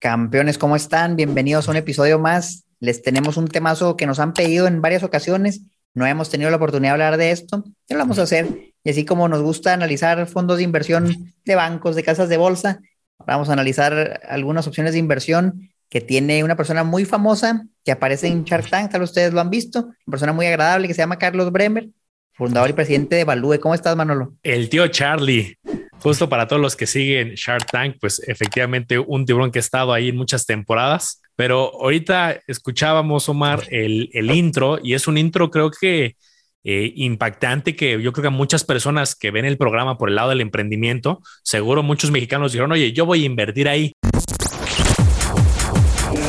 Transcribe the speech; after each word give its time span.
Campeones, 0.00 0.58
¿cómo 0.58 0.76
están? 0.76 1.16
Bienvenidos 1.16 1.66
a 1.66 1.72
un 1.72 1.76
episodio 1.76 2.20
más. 2.20 2.64
Les 2.78 3.02
tenemos 3.02 3.36
un 3.36 3.48
temazo 3.48 3.96
que 3.96 4.06
nos 4.06 4.20
han 4.20 4.32
pedido 4.32 4.68
en 4.68 4.80
varias 4.80 5.02
ocasiones. 5.02 5.62
No 5.92 6.06
hemos 6.06 6.30
tenido 6.30 6.50
la 6.50 6.56
oportunidad 6.56 6.90
de 6.90 6.92
hablar 6.92 7.16
de 7.16 7.32
esto. 7.32 7.64
Ya 7.88 7.96
lo 7.96 8.04
vamos 8.04 8.20
a 8.20 8.22
hacer. 8.22 8.46
Y 8.84 8.90
así 8.90 9.04
como 9.04 9.26
nos 9.26 9.42
gusta 9.42 9.72
analizar 9.72 10.24
fondos 10.28 10.58
de 10.58 10.62
inversión 10.62 11.32
de 11.44 11.54
bancos, 11.56 11.96
de 11.96 12.04
casas 12.04 12.28
de 12.28 12.36
bolsa, 12.36 12.78
vamos 13.26 13.48
a 13.48 13.54
analizar 13.54 14.20
algunas 14.28 14.68
opciones 14.68 14.92
de 14.92 15.00
inversión 15.00 15.68
que 15.88 16.00
tiene 16.00 16.44
una 16.44 16.56
persona 16.56 16.84
muy 16.84 17.04
famosa 17.04 17.66
que 17.84 17.90
aparece 17.90 18.28
en 18.28 18.44
Shark 18.44 18.70
Tank, 18.70 18.92
tal 18.92 19.00
vez 19.00 19.10
ustedes 19.10 19.32
lo 19.32 19.40
han 19.40 19.50
visto, 19.50 19.80
una 19.80 20.10
persona 20.12 20.32
muy 20.32 20.46
agradable 20.46 20.86
que 20.86 20.94
se 20.94 21.02
llama 21.02 21.18
Carlos 21.18 21.50
Bremer, 21.50 21.88
fundador 22.34 22.70
y 22.70 22.74
presidente 22.74 23.16
de 23.16 23.24
Value. 23.24 23.58
¿Cómo 23.58 23.74
estás, 23.74 23.96
Manolo? 23.96 24.36
El 24.44 24.68
tío 24.68 24.86
Charlie 24.86 25.57
justo 26.00 26.28
para 26.28 26.46
todos 26.46 26.62
los 26.62 26.76
que 26.76 26.86
siguen 26.86 27.34
Shark 27.34 27.66
Tank, 27.70 27.96
pues 28.00 28.20
efectivamente 28.26 28.98
un 28.98 29.26
tiburón 29.26 29.50
que 29.50 29.58
ha 29.58 29.60
estado 29.60 29.92
ahí 29.92 30.08
en 30.08 30.16
muchas 30.16 30.46
temporadas. 30.46 31.20
Pero 31.36 31.72
ahorita 31.80 32.40
escuchábamos, 32.46 33.28
Omar, 33.28 33.64
el, 33.70 34.10
el 34.12 34.30
intro 34.30 34.78
y 34.82 34.94
es 34.94 35.06
un 35.06 35.18
intro 35.18 35.50
creo 35.50 35.70
que 35.70 36.16
eh, 36.64 36.92
impactante 36.96 37.76
que 37.76 38.02
yo 38.02 38.12
creo 38.12 38.22
que 38.22 38.28
a 38.28 38.30
muchas 38.30 38.64
personas 38.64 39.14
que 39.14 39.30
ven 39.30 39.44
el 39.44 39.56
programa 39.56 39.96
por 39.96 40.08
el 40.08 40.16
lado 40.16 40.30
del 40.30 40.40
emprendimiento, 40.40 41.20
seguro 41.42 41.82
muchos 41.82 42.10
mexicanos 42.10 42.52
dijeron, 42.52 42.72
oye, 42.72 42.92
yo 42.92 43.06
voy 43.06 43.22
a 43.22 43.26
invertir 43.26 43.68
ahí. 43.68 43.92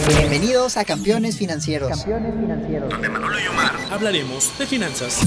Bienvenidos 0.08 0.78
a 0.78 0.86
Campeones 0.86 1.38
Financieros. 1.38 1.90
Campeones 1.90 2.34
Financieros. 2.40 2.90
Donde 2.90 3.10
Manolo 3.10 3.40
y 3.40 3.48
Omar 3.48 3.74
hablaremos 3.92 4.58
de 4.58 4.66
finanzas. 4.66 5.22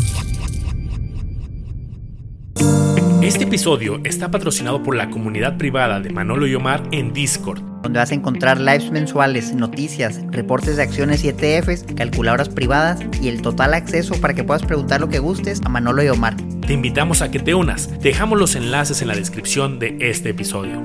Este 3.22 3.44
episodio 3.44 4.00
está 4.02 4.32
patrocinado 4.32 4.82
por 4.82 4.96
la 4.96 5.08
comunidad 5.08 5.56
privada 5.56 6.00
de 6.00 6.10
Manolo 6.10 6.48
y 6.48 6.56
Omar 6.56 6.82
en 6.90 7.12
Discord, 7.12 7.60
donde 7.80 8.00
vas 8.00 8.10
a 8.10 8.16
encontrar 8.16 8.60
lives 8.60 8.90
mensuales, 8.90 9.54
noticias, 9.54 10.20
reportes 10.32 10.76
de 10.76 10.82
acciones 10.82 11.22
y 11.22 11.28
ETFs, 11.28 11.84
calculadoras 11.94 12.48
privadas 12.48 12.98
y 13.20 13.28
el 13.28 13.40
total 13.40 13.74
acceso 13.74 14.20
para 14.20 14.34
que 14.34 14.42
puedas 14.42 14.64
preguntar 14.64 15.00
lo 15.00 15.08
que 15.08 15.20
gustes 15.20 15.60
a 15.64 15.68
Manolo 15.68 16.02
y 16.02 16.08
Omar. 16.08 16.36
Te 16.66 16.72
invitamos 16.72 17.22
a 17.22 17.30
que 17.30 17.38
te 17.38 17.54
unas. 17.54 18.00
Dejamos 18.00 18.40
los 18.40 18.56
enlaces 18.56 19.02
en 19.02 19.08
la 19.08 19.14
descripción 19.14 19.78
de 19.78 19.98
este 20.00 20.30
episodio. 20.30 20.82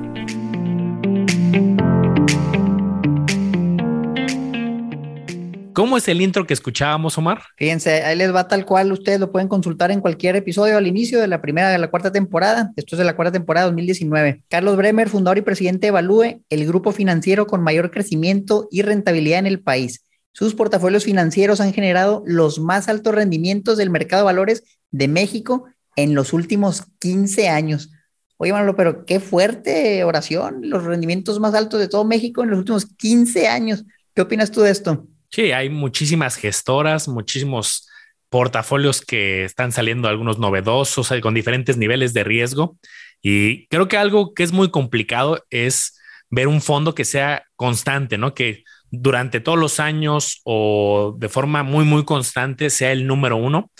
¿Cómo 5.77 5.95
es 5.95 6.07
el 6.07 6.23
intro 6.23 6.47
que 6.47 6.55
escuchábamos, 6.55 7.19
Omar? 7.19 7.43
Fíjense, 7.55 8.01
ahí 8.01 8.17
les 8.17 8.33
va 8.33 8.47
tal 8.47 8.65
cual, 8.65 8.91
ustedes 8.91 9.19
lo 9.19 9.31
pueden 9.31 9.47
consultar 9.47 9.91
en 9.91 10.01
cualquier 10.01 10.35
episodio 10.35 10.75
al 10.75 10.87
inicio 10.87 11.21
de 11.21 11.27
la 11.27 11.39
primera 11.39 11.69
de 11.69 11.77
la 11.77 11.91
cuarta 11.91 12.11
temporada. 12.11 12.71
Esto 12.75 12.95
es 12.95 12.97
de 12.97 13.05
la 13.05 13.15
cuarta 13.15 13.33
temporada 13.33 13.67
2019. 13.67 14.43
Carlos 14.49 14.75
Bremer, 14.75 15.07
fundador 15.07 15.37
y 15.37 15.41
presidente 15.41 15.81
de 15.81 15.89
Evalúe, 15.89 16.41
el 16.49 16.65
grupo 16.65 16.93
financiero 16.93 17.45
con 17.45 17.61
mayor 17.61 17.91
crecimiento 17.91 18.67
y 18.71 18.81
rentabilidad 18.81 19.37
en 19.37 19.45
el 19.45 19.61
país. 19.61 20.03
Sus 20.31 20.55
portafolios 20.55 21.03
financieros 21.03 21.61
han 21.61 21.73
generado 21.73 22.23
los 22.25 22.57
más 22.57 22.89
altos 22.89 23.13
rendimientos 23.13 23.77
del 23.77 23.91
mercado 23.91 24.23
de 24.23 24.33
valores 24.33 24.63
de 24.89 25.07
México 25.07 25.65
en 25.95 26.15
los 26.15 26.33
últimos 26.33 26.85
15 26.97 27.49
años. 27.49 27.91
Oye, 28.37 28.51
Manolo, 28.51 28.75
pero 28.75 29.05
qué 29.05 29.19
fuerte 29.19 30.03
oración, 30.03 30.61
los 30.63 30.85
rendimientos 30.85 31.39
más 31.39 31.53
altos 31.53 31.79
de 31.79 31.87
todo 31.87 32.03
México 32.03 32.41
en 32.41 32.49
los 32.49 32.57
últimos 32.57 32.87
15 32.87 33.47
años. 33.47 33.85
¿Qué 34.15 34.23
opinas 34.23 34.49
tú 34.49 34.61
de 34.61 34.71
esto? 34.71 35.07
Sí, 35.29 35.51
hay 35.51 35.69
muchísimas 35.69 36.35
gestoras, 36.35 37.07
muchísimos 37.07 37.87
portafolios 38.29 39.01
que 39.01 39.43
están 39.43 39.71
saliendo, 39.71 40.07
algunos 40.07 40.39
novedosos, 40.39 41.11
con 41.21 41.33
diferentes 41.33 41.77
niveles 41.77 42.13
de 42.13 42.23
riesgo. 42.23 42.77
Y 43.21 43.67
creo 43.67 43.87
que 43.87 43.97
algo 43.97 44.33
que 44.33 44.43
es 44.43 44.51
muy 44.51 44.69
complicado 44.71 45.43
es 45.49 45.99
ver 46.29 46.47
un 46.47 46.61
fondo 46.61 46.95
que 46.95 47.05
sea 47.05 47.43
constante, 47.55 48.17
¿no? 48.17 48.33
Que 48.33 48.63
durante 48.89 49.39
todos 49.39 49.57
los 49.57 49.79
años 49.79 50.41
o 50.43 51.15
de 51.17 51.29
forma 51.29 51.63
muy, 51.63 51.85
muy 51.85 52.05
constante 52.05 52.69
sea 52.69 52.91
el 52.91 53.07
número 53.07 53.37
uno. 53.37 53.71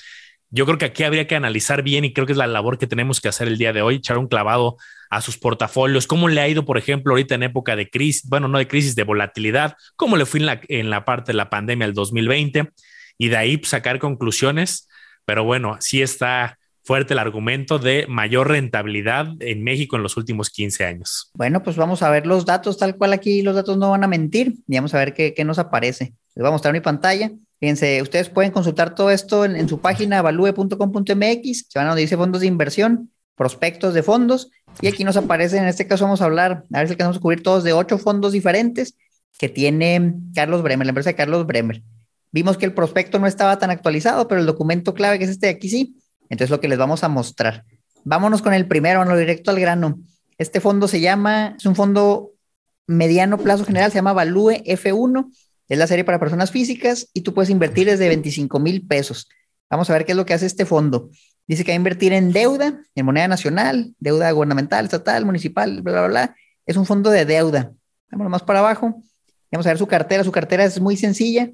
Yo 0.49 0.65
creo 0.65 0.77
que 0.77 0.85
aquí 0.85 1.03
habría 1.03 1.27
que 1.27 1.35
analizar 1.35 1.83
bien 1.83 2.05
y 2.05 2.13
creo 2.13 2.25
que 2.25 2.31
es 2.31 2.37
la 2.37 2.47
labor 2.47 2.77
que 2.77 2.87
tenemos 2.87 3.19
que 3.19 3.27
hacer 3.27 3.47
el 3.47 3.57
día 3.57 3.73
de 3.73 3.81
hoy, 3.81 3.95
echar 3.95 4.17
un 4.17 4.27
clavado 4.27 4.77
a 5.09 5.21
sus 5.21 5.37
portafolios, 5.37 6.07
cómo 6.07 6.29
le 6.29 6.41
ha 6.41 6.47
ido, 6.47 6.65
por 6.65 6.77
ejemplo, 6.77 7.13
ahorita 7.13 7.35
en 7.35 7.43
época 7.43 7.75
de 7.75 7.89
crisis, 7.89 8.27
bueno, 8.29 8.47
no 8.47 8.57
de 8.57 8.67
crisis, 8.67 8.95
de 8.95 9.03
volatilidad, 9.03 9.75
cómo 9.95 10.17
le 10.17 10.25
fue 10.25 10.39
en 10.39 10.45
la, 10.45 10.61
en 10.67 10.89
la 10.89 11.05
parte 11.05 11.31
de 11.31 11.37
la 11.37 11.49
pandemia 11.49 11.85
del 11.87 11.93
2020 11.93 12.69
y 13.17 13.27
de 13.27 13.37
ahí 13.37 13.61
sacar 13.63 13.99
conclusiones. 13.99 14.87
Pero 15.25 15.43
bueno, 15.43 15.77
sí 15.81 16.01
está 16.01 16.57
fuerte 16.87 17.13
el 17.13 17.19
argumento 17.19 17.79
de 17.79 18.05
mayor 18.07 18.47
rentabilidad 18.47 19.27
en 19.41 19.61
México 19.61 19.97
en 19.97 20.03
los 20.03 20.15
últimos 20.15 20.49
15 20.49 20.85
años. 20.85 21.29
Bueno, 21.33 21.61
pues 21.61 21.75
vamos 21.75 22.01
a 22.01 22.09
ver 22.09 22.25
los 22.25 22.45
datos 22.45 22.77
tal 22.77 22.95
cual 22.95 23.11
aquí, 23.11 23.41
los 23.41 23.55
datos 23.55 23.77
no 23.77 23.91
van 23.91 24.05
a 24.05 24.07
mentir 24.07 24.55
y 24.65 24.75
vamos 24.75 24.93
a 24.93 24.99
ver 24.99 25.13
qué, 25.13 25.33
qué 25.33 25.43
nos 25.43 25.59
aparece. 25.59 26.13
Les 26.33 26.41
voy 26.41 26.47
a 26.47 26.51
mostrar 26.51 26.73
mi 26.73 26.79
pantalla. 26.79 27.31
Fíjense, 27.59 28.01
ustedes 28.01 28.29
pueden 28.29 28.51
consultar 28.51 28.93
todo 28.93 29.09
esto 29.09 29.43
en, 29.43 29.67
su 29.67 29.79
página 29.79 30.21
value.com.mx, 30.21 31.65
se 31.69 31.79
van 31.79 31.87
a 31.87 31.89
donde 31.89 32.01
dice 32.01 32.15
fondos 32.15 32.41
de 32.41 32.47
inversión, 32.47 33.11
prospectos 33.35 33.93
de 33.93 34.03
fondos, 34.03 34.51
y 34.79 34.87
aquí 34.87 35.03
nos 35.03 35.17
aparece, 35.17 35.57
en 35.57 35.65
este 35.65 35.87
caso 35.87 36.05
vamos 36.05 36.21
a 36.21 36.25
hablar, 36.25 36.65
a 36.71 36.77
ver 36.77 36.87
si 36.87 36.93
alcanzamos 36.93 37.17
a 37.17 37.19
cubrir 37.19 37.41
todos 37.41 37.63
de 37.63 37.73
ocho 37.73 37.97
fondos 37.97 38.31
diferentes 38.31 38.95
que 39.39 39.49
tiene 39.49 40.13
Carlos 40.35 40.61
Bremer, 40.61 40.85
la 40.85 40.91
empresa 40.91 41.09
de 41.09 41.15
Carlos 41.15 41.47
Bremer. 41.47 41.81
Vimos 42.31 42.57
que 42.57 42.65
el 42.65 42.73
prospecto 42.73 43.17
no 43.17 43.25
estaba 43.25 43.57
tan 43.57 43.71
actualizado, 43.71 44.27
pero 44.27 44.39
el 44.39 44.47
documento 44.47 44.93
clave 44.93 45.17
que 45.17 45.25
es 45.25 45.31
este 45.31 45.47
de 45.47 45.53
aquí 45.53 45.69
sí. 45.69 45.97
Entonces 46.29 46.51
lo 46.51 46.59
que 46.59 46.67
les 46.67 46.77
vamos 46.77 47.03
a 47.03 47.09
mostrar. 47.09 47.63
Vámonos 48.03 48.41
con 48.41 48.53
el 48.53 48.67
primero, 48.67 49.03
lo 49.05 49.17
directo 49.17 49.51
al 49.51 49.59
grano. 49.59 49.99
Este 50.37 50.59
fondo 50.59 50.87
se 50.87 50.99
llama, 50.99 51.55
es 51.57 51.65
un 51.65 51.75
fondo 51.75 52.31
mediano 52.85 53.37
plazo 53.37 53.65
general, 53.65 53.91
se 53.91 53.97
llama 53.97 54.13
Value 54.13 54.63
F1 54.65 55.31
es 55.69 55.77
la 55.77 55.87
serie 55.87 56.03
para 56.03 56.19
personas 56.19 56.51
físicas 56.51 57.09
y 57.13 57.21
tú 57.21 57.33
puedes 57.33 57.49
invertir 57.49 57.87
desde 57.87 58.07
25 58.07 58.59
mil 58.59 58.85
pesos. 58.87 59.27
Vamos 59.69 59.89
a 59.89 59.93
ver 59.93 60.05
qué 60.05 60.13
es 60.13 60.15
lo 60.15 60.25
que 60.25 60.33
hace 60.33 60.45
este 60.45 60.65
fondo. 60.65 61.09
Dice 61.45 61.63
que 61.63 61.71
va 61.71 61.73
a 61.73 61.77
invertir 61.77 62.13
en 62.13 62.31
deuda, 62.31 62.81
en 62.95 63.05
moneda 63.05 63.27
nacional, 63.27 63.93
deuda 63.99 64.31
gubernamental, 64.31 64.85
estatal, 64.85 65.25
municipal, 65.25 65.81
bla, 65.81 65.93
bla, 65.93 66.07
bla. 66.07 66.35
Es 66.65 66.77
un 66.77 66.85
fondo 66.85 67.09
de 67.09 67.25
deuda. 67.25 67.71
Vamos 68.11 68.29
más 68.29 68.43
para 68.43 68.59
abajo. 68.59 69.03
Vamos 69.51 69.65
a 69.65 69.69
ver 69.69 69.77
su 69.77 69.87
cartera. 69.87 70.23
Su 70.23 70.31
cartera 70.31 70.65
es 70.65 70.79
muy 70.79 70.97
sencilla. 70.97 71.51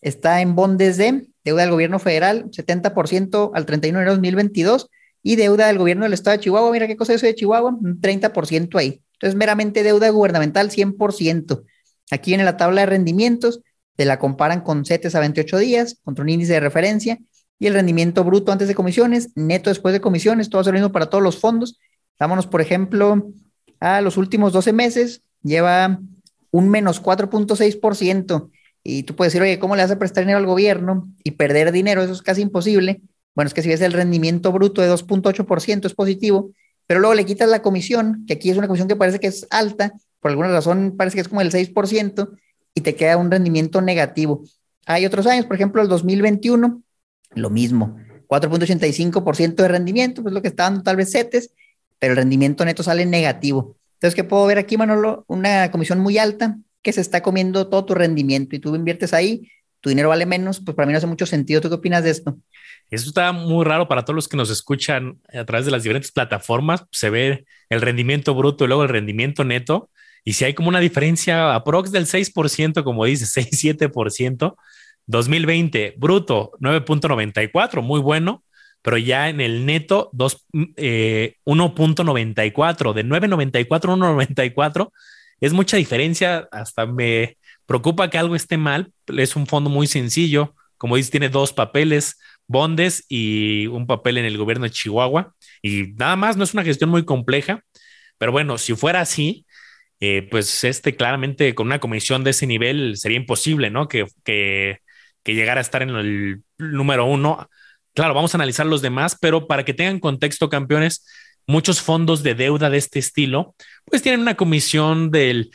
Está 0.00 0.40
en 0.40 0.54
bondes 0.54 0.96
de 0.96 1.26
deuda 1.44 1.62
del 1.62 1.70
gobierno 1.70 1.98
federal, 1.98 2.50
70% 2.50 3.52
al 3.54 3.66
31 3.66 3.98
de 3.98 4.02
enero 4.02 4.10
de 4.12 4.16
2022, 4.16 4.90
y 5.22 5.36
deuda 5.36 5.68
del 5.68 5.78
gobierno 5.78 6.04
del 6.04 6.12
estado 6.12 6.36
de 6.36 6.42
Chihuahua. 6.42 6.72
Mira 6.72 6.86
qué 6.86 6.96
cosa 6.96 7.12
es 7.12 7.18
eso 7.18 7.26
de 7.26 7.34
Chihuahua, 7.34 7.70
un 7.70 8.00
30% 8.00 8.78
ahí. 8.78 9.02
Entonces, 9.14 9.36
meramente 9.36 9.82
deuda 9.82 10.08
gubernamental, 10.10 10.70
100%. 10.70 11.64
Aquí 12.10 12.32
viene 12.32 12.44
la 12.44 12.56
tabla 12.56 12.82
de 12.82 12.86
rendimientos, 12.86 13.60
te 13.96 14.04
la 14.04 14.18
comparan 14.18 14.60
con 14.60 14.84
CETES 14.84 15.14
a 15.14 15.20
28 15.20 15.58
días, 15.58 15.98
contra 16.04 16.22
un 16.22 16.28
índice 16.28 16.54
de 16.54 16.60
referencia, 16.60 17.18
y 17.58 17.66
el 17.66 17.74
rendimiento 17.74 18.22
bruto 18.24 18.52
antes 18.52 18.68
de 18.68 18.74
comisiones, 18.74 19.30
neto 19.34 19.70
después 19.70 19.92
de 19.92 20.00
comisiones, 20.00 20.50
todo 20.50 20.60
es 20.60 20.66
lo 20.66 20.72
mismo 20.74 20.92
para 20.92 21.06
todos 21.06 21.24
los 21.24 21.38
fondos. 21.38 21.78
Vámonos, 22.18 22.46
por 22.46 22.60
ejemplo, 22.60 23.28
a 23.80 24.00
los 24.00 24.16
últimos 24.16 24.52
12 24.52 24.72
meses, 24.72 25.22
lleva 25.42 26.00
un 26.50 26.68
menos 26.68 27.02
4.6%. 27.02 28.50
Y 28.82 29.02
tú 29.02 29.16
puedes 29.16 29.32
decir, 29.32 29.42
oye, 29.42 29.58
¿cómo 29.58 29.74
le 29.74 29.82
a 29.82 29.98
prestar 29.98 30.22
dinero 30.22 30.38
al 30.38 30.46
gobierno 30.46 31.08
y 31.24 31.32
perder 31.32 31.72
dinero? 31.72 32.02
Eso 32.02 32.12
es 32.12 32.22
casi 32.22 32.42
imposible. 32.42 33.00
Bueno, 33.34 33.48
es 33.48 33.54
que 33.54 33.62
si 33.62 33.68
ves 33.68 33.80
el 33.80 33.92
rendimiento 33.92 34.52
bruto 34.52 34.80
de 34.80 34.90
2.8% 34.90 35.86
es 35.86 35.94
positivo, 35.94 36.52
pero 36.86 37.00
luego 37.00 37.14
le 37.14 37.26
quitas 37.26 37.48
la 37.48 37.62
comisión, 37.62 38.24
que 38.26 38.34
aquí 38.34 38.50
es 38.50 38.56
una 38.56 38.68
comisión 38.68 38.88
que 38.88 38.96
parece 38.96 39.18
que 39.18 39.26
es 39.26 39.46
alta, 39.50 39.92
por 40.26 40.32
alguna 40.32 40.48
razón 40.48 40.96
parece 40.96 41.14
que 41.14 41.20
es 41.20 41.28
como 41.28 41.40
el 41.40 41.52
6% 41.52 42.36
y 42.74 42.80
te 42.80 42.96
queda 42.96 43.16
un 43.16 43.30
rendimiento 43.30 43.80
negativo. 43.80 44.42
Hay 44.84 45.06
otros 45.06 45.24
años, 45.28 45.46
por 45.46 45.54
ejemplo, 45.54 45.80
el 45.80 45.86
2021, 45.86 46.82
lo 47.36 47.50
mismo, 47.50 47.96
4.85% 48.26 49.54
de 49.54 49.68
rendimiento, 49.68 50.22
pues 50.24 50.34
lo 50.34 50.42
que 50.42 50.48
está 50.48 50.64
dando 50.64 50.82
tal 50.82 50.96
vez 50.96 51.12
CETES, 51.12 51.52
pero 52.00 52.14
el 52.14 52.16
rendimiento 52.16 52.64
neto 52.64 52.82
sale 52.82 53.06
negativo. 53.06 53.76
Entonces, 53.94 54.16
¿qué 54.16 54.24
puedo 54.24 54.44
ver 54.46 54.58
aquí, 54.58 54.76
Manolo? 54.76 55.24
Una 55.28 55.70
comisión 55.70 56.00
muy 56.00 56.18
alta 56.18 56.58
que 56.82 56.92
se 56.92 57.02
está 57.02 57.22
comiendo 57.22 57.68
todo 57.68 57.84
tu 57.84 57.94
rendimiento 57.94 58.56
y 58.56 58.58
tú 58.58 58.74
inviertes 58.74 59.14
ahí, 59.14 59.48
tu 59.80 59.90
dinero 59.90 60.08
vale 60.08 60.26
menos, 60.26 60.58
pues 60.58 60.74
para 60.74 60.86
mí 60.86 60.92
no 60.92 60.98
hace 60.98 61.06
mucho 61.06 61.26
sentido. 61.26 61.60
¿Tú 61.60 61.68
qué 61.68 61.76
opinas 61.76 62.02
de 62.02 62.10
esto? 62.10 62.36
Eso 62.90 63.10
está 63.10 63.30
muy 63.30 63.64
raro 63.64 63.86
para 63.86 64.04
todos 64.04 64.16
los 64.16 64.26
que 64.26 64.36
nos 64.36 64.50
escuchan 64.50 65.20
a 65.32 65.44
través 65.44 65.66
de 65.66 65.70
las 65.70 65.84
diferentes 65.84 66.10
plataformas. 66.10 66.84
Se 66.90 67.10
ve 67.10 67.46
el 67.68 67.80
rendimiento 67.80 68.34
bruto 68.34 68.64
y 68.64 68.66
luego 68.66 68.82
el 68.82 68.88
rendimiento 68.88 69.44
neto. 69.44 69.88
Y 70.28 70.32
si 70.32 70.44
hay 70.44 70.54
como 70.54 70.68
una 70.68 70.80
diferencia 70.80 71.54
aprox 71.54 71.92
del 71.92 72.06
6%, 72.06 72.82
como 72.82 73.04
dice, 73.04 73.26
6-7%, 73.26 74.56
2020 75.06 75.94
bruto 75.96 76.50
9.94, 76.60 77.80
muy 77.80 78.00
bueno, 78.00 78.42
pero 78.82 78.98
ya 78.98 79.28
en 79.28 79.40
el 79.40 79.64
neto 79.64 80.10
1.94, 80.12 80.74
eh, 80.76 81.36
de 81.46 83.04
9.94 83.04 83.92
a 83.92 83.96
1.94, 84.26 84.90
es 85.40 85.52
mucha 85.52 85.76
diferencia, 85.76 86.48
hasta 86.50 86.86
me 86.86 87.38
preocupa 87.64 88.10
que 88.10 88.18
algo 88.18 88.34
esté 88.34 88.56
mal, 88.56 88.90
es 89.06 89.36
un 89.36 89.46
fondo 89.46 89.70
muy 89.70 89.86
sencillo, 89.86 90.56
como 90.76 90.96
dice, 90.96 91.12
tiene 91.12 91.28
dos 91.28 91.52
papeles, 91.52 92.18
bondes 92.48 93.04
y 93.08 93.68
un 93.68 93.86
papel 93.86 94.18
en 94.18 94.24
el 94.24 94.36
gobierno 94.38 94.64
de 94.64 94.72
Chihuahua, 94.72 95.36
y 95.62 95.94
nada 95.96 96.16
más, 96.16 96.36
no 96.36 96.42
es 96.42 96.52
una 96.52 96.64
gestión 96.64 96.90
muy 96.90 97.04
compleja, 97.04 97.62
pero 98.18 98.32
bueno, 98.32 98.58
si 98.58 98.74
fuera 98.74 99.02
así, 99.02 99.45
eh, 100.00 100.28
pues 100.30 100.64
este 100.64 100.94
claramente 100.94 101.54
con 101.54 101.66
una 101.66 101.80
comisión 101.80 102.22
de 102.24 102.30
ese 102.30 102.46
nivel 102.46 102.96
sería 102.96 103.16
imposible, 103.16 103.70
¿no? 103.70 103.88
Que, 103.88 104.06
que, 104.24 104.80
llegara 105.24 105.60
a 105.60 105.62
estar 105.62 105.82
en 105.82 105.90
el 105.90 106.42
número 106.58 107.06
uno. 107.06 107.48
Claro, 107.94 108.14
vamos 108.14 108.34
a 108.34 108.38
analizar 108.38 108.66
los 108.66 108.82
demás, 108.82 109.16
pero 109.20 109.46
para 109.48 109.64
que 109.64 109.74
tengan 109.74 109.98
contexto, 109.98 110.48
campeones, 110.48 111.04
muchos 111.46 111.80
fondos 111.80 112.22
de 112.22 112.34
deuda 112.34 112.70
de 112.70 112.78
este 112.78 112.98
estilo, 112.98 113.54
pues 113.86 114.02
tienen 114.02 114.20
una 114.20 114.36
comisión 114.36 115.10
del 115.10 115.50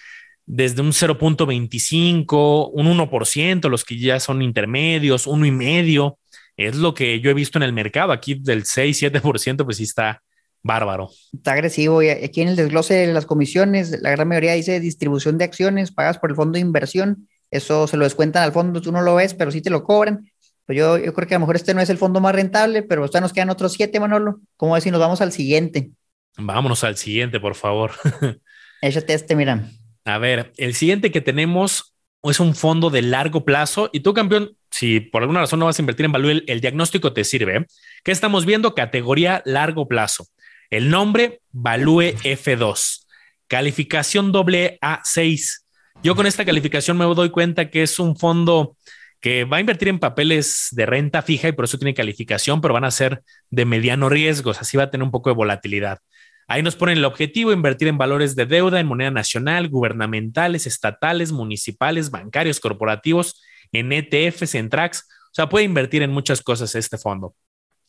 desde 0.46 0.82
un 0.82 0.92
0.25, 0.92 2.72
un 2.74 2.88
1%, 2.88 3.70
los 3.70 3.86
que 3.86 3.98
ya 3.98 4.20
son 4.20 4.42
intermedios, 4.42 5.28
uno 5.28 5.46
y 5.46 5.52
medio. 5.52 6.18
Es 6.58 6.76
lo 6.76 6.94
que 6.94 7.22
yo 7.22 7.32
he 7.32 7.34
visto 7.34 7.58
en 7.58 7.64
el 7.64 7.74
mercado. 7.74 8.12
Aquí 8.12 8.36
del 8.36 8.66
6, 8.66 9.02
7%, 9.04 9.64
pues 9.64 9.78
sí 9.78 9.84
está 9.84 10.22
bárbaro. 10.64 11.10
Está 11.34 11.54
agresivo. 11.54 12.02
Y 12.02 12.10
aquí 12.10 12.42
en 12.42 12.50
el 12.50 12.56
desglose 12.56 12.94
de 12.94 13.14
las 13.14 13.26
comisiones, 13.26 14.02
la 14.02 14.12
gran 14.12 14.28
mayoría 14.28 14.54
dice 14.54 14.80
distribución 14.80 15.38
de 15.38 15.46
acciones 15.46 15.92
pagadas 15.92 16.18
por 16.18 16.30
el 16.30 16.36
fondo 16.36 16.54
de 16.54 16.62
inversión. 16.62 17.28
Eso 17.50 17.88
se 17.88 17.98
lo 17.98 18.06
descuentan 18.06 18.44
al 18.44 18.54
fondo, 18.54 18.82
tú 18.82 18.92
no 18.92 19.02
lo 19.02 19.16
ves, 19.16 19.34
pero 19.34 19.52
sí 19.52 19.62
te 19.62 19.70
lo 19.70 19.84
cobran. 19.84 20.32
Pues 20.66 20.78
yo, 20.78 20.98
yo 20.98 21.14
creo 21.14 21.28
que 21.28 21.36
a 21.36 21.38
lo 21.38 21.42
mejor 21.42 21.56
este 21.56 21.74
no 21.74 21.82
es 21.82 21.90
el 21.90 21.98
fondo 21.98 22.22
más 22.22 22.34
rentable, 22.34 22.84
pero 22.84 23.04
hasta 23.04 23.20
nos 23.20 23.34
quedan 23.34 23.50
otros 23.50 23.74
siete, 23.74 24.00
Manolo. 24.00 24.40
¿Cómo 24.56 24.74
ves 24.74 24.84
si 24.84 24.92
nos 24.92 25.00
vamos 25.00 25.22
al 25.22 25.32
siguiente? 25.32 25.92
Vámonos 26.38 26.84
al 26.84 26.96
siguiente, 26.98 27.40
por 27.40 27.56
favor. 27.56 27.92
Échate 28.82 29.14
este, 29.14 29.36
mira. 29.36 29.70
A 30.06 30.18
ver, 30.18 30.54
el 30.58 30.74
siguiente 30.74 31.12
que 31.12 31.22
tenemos 31.22 31.94
es 32.24 32.40
un 32.40 32.56
fondo 32.56 32.90
de 32.90 33.02
largo 33.02 33.44
plazo 33.44 33.90
y 33.92 34.00
tú, 34.00 34.14
campeón, 34.14 34.56
si 34.70 35.00
por 35.00 35.24
alguna 35.24 35.42
razón 35.42 35.60
no 35.60 35.66
vas 35.66 35.78
a 35.78 35.82
invertir 35.82 36.06
en 36.06 36.12
Value, 36.14 36.30
el, 36.30 36.44
el 36.48 36.62
diagnóstico 36.62 37.12
te 37.12 37.24
sirve. 37.24 37.66
¿Qué 38.04 38.12
estamos 38.12 38.46
viendo? 38.46 38.74
Categoría 38.74 39.42
largo 39.46 39.88
plazo. 39.88 40.28
El 40.72 40.90
nombre, 40.90 41.42
Value 41.52 42.16
F2. 42.24 43.06
Calificación 43.48 44.32
doble 44.32 44.80
A6. 44.82 45.66
Yo 46.02 46.16
con 46.16 46.26
esta 46.26 46.46
calificación 46.46 46.98
me 46.98 47.04
doy 47.04 47.30
cuenta 47.30 47.70
que 47.70 47.84
es 47.84 48.00
un 48.00 48.16
fondo 48.16 48.78
que 49.20 49.44
va 49.44 49.58
a 49.58 49.60
invertir 49.60 49.90
en 49.90 50.00
papeles 50.00 50.70
de 50.72 50.86
renta 50.86 51.22
fija 51.24 51.50
y 51.50 51.52
por 51.52 51.66
eso 51.66 51.78
tiene 51.78 51.94
calificación, 51.94 52.62
pero 52.62 52.74
van 52.74 52.86
a 52.86 52.92
ser 52.92 53.22
de 53.50 53.66
mediano 53.66 54.08
riesgo, 54.08 54.52
así 54.52 54.78
va 54.78 54.84
a 54.84 54.90
tener 54.90 55.04
un 55.04 55.12
poco 55.12 55.30
de 55.30 55.36
volatilidad. 55.36 56.00
Ahí 56.48 56.64
nos 56.64 56.78
ponen 56.78 57.00
el 57.00 57.06
objetivo, 57.06 57.52
invertir 57.52 57.90
en 57.90 57.98
valores 57.98 58.38
de 58.38 58.46
deuda, 58.46 58.80
en 58.80 58.88
moneda 58.88 59.12
nacional, 59.12 59.68
gubernamentales, 59.68 60.68
estatales, 60.68 61.34
municipales, 61.34 62.12
bancarios, 62.12 62.62
corporativos, 62.62 63.44
en 63.74 63.92
ETFs, 63.92 64.56
en 64.56 64.70
tracks. 64.70 65.06
O 65.26 65.34
sea, 65.34 65.50
puede 65.50 65.66
invertir 65.66 66.02
en 66.02 66.12
muchas 66.12 66.42
cosas 66.42 66.74
este 66.76 66.98
fondo. 66.98 67.36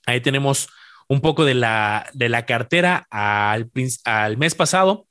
Ahí 0.04 0.20
tenemos 0.20 0.68
un 1.12 1.20
poco 1.20 1.44
de 1.44 1.52
la, 1.52 2.08
de 2.14 2.30
la 2.30 2.46
cartera 2.46 3.06
al, 3.10 3.70
al 4.06 4.38
mes 4.38 4.54
pasado 4.54 5.06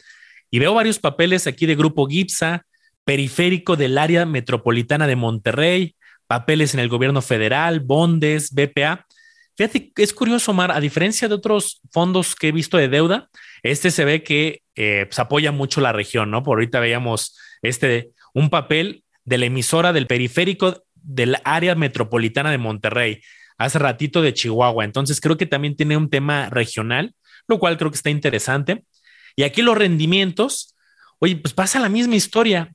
y 0.49 0.57
veo 0.57 0.73
varios 0.73 0.97
papeles 0.97 1.45
aquí 1.45 1.67
de 1.67 1.75
Grupo 1.75 2.07
Gipsa, 2.07 2.65
periférico 3.05 3.75
del 3.75 3.99
área 3.99 4.25
metropolitana 4.25 5.05
de 5.05 5.15
Monterrey, 5.15 5.95
papeles 6.25 6.73
en 6.73 6.79
el 6.79 6.89
gobierno 6.89 7.21
federal, 7.21 7.81
bondes, 7.81 8.51
BPA. 8.51 9.05
Fíjate, 9.55 9.91
es 9.95 10.13
curioso, 10.13 10.51
Omar, 10.51 10.71
a 10.71 10.79
diferencia 10.79 11.27
de 11.27 11.35
otros 11.35 11.81
fondos 11.91 12.35
que 12.35 12.47
he 12.47 12.51
visto 12.51 12.77
de 12.77 12.87
deuda, 12.87 13.29
este 13.61 13.91
se 13.91 14.03
ve 14.03 14.23
que 14.23 14.63
eh, 14.75 15.05
pues, 15.07 15.19
apoya 15.19 15.51
mucho 15.51 15.81
la 15.81 15.91
región, 15.91 16.31
¿no? 16.31 16.41
Por 16.41 16.57
ahorita 16.57 16.79
veíamos 16.79 17.37
este, 17.61 18.09
un 18.33 18.49
papel 18.49 19.03
de 19.23 19.37
la 19.37 19.45
emisora 19.45 19.93
del 19.93 20.07
periférico 20.07 20.83
del 20.95 21.37
área 21.43 21.75
metropolitana 21.75 22.49
de 22.49 22.57
Monterrey, 22.57 23.21
hace 23.63 23.79
ratito 23.79 24.21
de 24.21 24.33
Chihuahua. 24.33 24.85
Entonces 24.85 25.21
creo 25.21 25.37
que 25.37 25.45
también 25.45 25.75
tiene 25.75 25.97
un 25.97 26.09
tema 26.09 26.49
regional, 26.49 27.13
lo 27.47 27.59
cual 27.59 27.77
creo 27.77 27.91
que 27.91 27.97
está 27.97 28.09
interesante. 28.09 28.83
Y 29.35 29.43
aquí 29.43 29.61
los 29.61 29.77
rendimientos, 29.77 30.75
oye, 31.19 31.35
pues 31.35 31.53
pasa 31.53 31.79
la 31.79 31.89
misma 31.89 32.15
historia. 32.15 32.71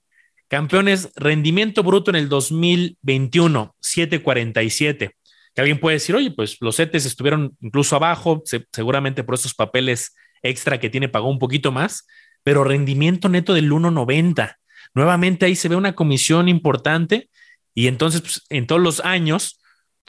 Campeones, 0.48 1.10
rendimiento 1.16 1.82
bruto 1.82 2.10
en 2.10 2.16
el 2.16 2.28
2021, 2.28 3.74
747 3.80 5.16
que 5.56 5.62
alguien 5.62 5.80
puede 5.80 5.96
decir, 5.96 6.14
oye, 6.14 6.30
pues 6.30 6.58
los 6.60 6.76
CETES 6.76 7.06
estuvieron 7.06 7.56
incluso 7.62 7.96
abajo, 7.96 8.42
seguramente 8.72 9.24
por 9.24 9.36
esos 9.36 9.54
papeles 9.54 10.14
extra 10.42 10.78
que 10.78 10.90
tiene 10.90 11.08
pagó 11.08 11.30
un 11.30 11.38
poquito 11.38 11.72
más, 11.72 12.06
pero 12.42 12.62
rendimiento 12.62 13.30
neto 13.30 13.54
del 13.54 13.72
1.90. 13.72 14.56
Nuevamente 14.92 15.46
ahí 15.46 15.56
se 15.56 15.70
ve 15.70 15.76
una 15.76 15.94
comisión 15.94 16.50
importante 16.50 17.30
y 17.74 17.86
entonces 17.86 18.20
pues, 18.20 18.42
en 18.50 18.66
todos 18.66 18.82
los 18.82 19.00
años, 19.00 19.58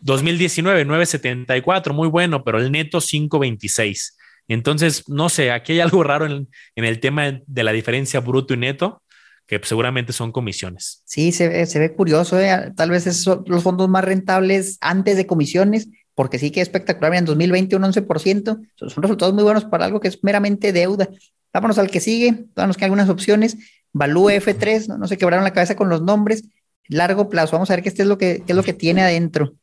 2019, 0.02 0.86
9.74, 0.86 1.94
muy 1.94 2.08
bueno, 2.08 2.44
pero 2.44 2.60
el 2.60 2.72
neto 2.72 3.00
5.26. 3.00 4.14
Entonces, 4.48 5.08
no 5.08 5.30
sé, 5.30 5.52
aquí 5.52 5.74
hay 5.74 5.80
algo 5.82 6.04
raro 6.04 6.26
en, 6.26 6.48
el 6.76 7.00
tema 7.00 7.42
de 7.46 7.64
la 7.64 7.72
diferencia 7.72 8.20
bruto 8.20 8.54
y 8.54 8.58
neto 8.58 9.02
que 9.48 9.60
seguramente 9.64 10.14
son 10.14 10.32
comisiones. 10.32 11.02
Sí, 11.06 11.32
se 11.32 11.48
ve, 11.48 11.66
se 11.66 11.80
ve 11.80 11.94
curioso, 11.94 12.40
¿eh? 12.40 12.72
tal 12.76 12.90
vez 12.90 13.04
son 13.16 13.44
los 13.48 13.64
fondos 13.64 13.88
más 13.88 14.04
rentables 14.04 14.78
antes 14.82 15.16
de 15.16 15.26
comisiones, 15.26 15.88
porque 16.16 16.38
sí 16.38 16.52
que 16.52 16.60
es 16.60 16.68
espectacular, 16.68 17.16
en 17.16 17.26
2020 17.26 17.78
un 17.78 17.84
11%, 17.84 18.68
son 18.76 19.04
resultados 19.04 19.34
muy 19.34 19.44
buenos 19.44 19.64
para 19.64 19.86
algo 19.86 20.02
que 20.02 20.10
es 20.10 20.22
meramente 20.22 20.74
deuda. 20.74 21.08
Vámonos 21.54 21.78
al 21.78 21.90
que 21.90 22.02
sigue, 22.02 22.34
todavía 22.34 22.68
nos 22.68 22.78
quedan 22.78 22.88
algunas 22.88 23.10
opciones, 23.10 23.58
Value 23.94 24.32
F3, 24.32 24.98
no, 24.98 25.08
se 25.08 25.18
quebraron 25.18 25.46
la 25.46 25.54
cabeza 25.54 25.76
con 25.76 25.88
los 25.88 26.02
nombres, 26.02 26.44
largo 26.90 27.30
plazo, 27.30 27.54
vamos 27.54 27.72
a 27.72 27.76
ver 27.76 27.84
qué, 27.84 27.90
es 27.90 28.00
lo 28.06 28.18
que, 28.18 28.44
qué 28.46 28.52
es 28.52 28.56
lo 28.56 28.64
que 28.64 28.74
tiene 28.74 29.02
adentro. 29.02 29.54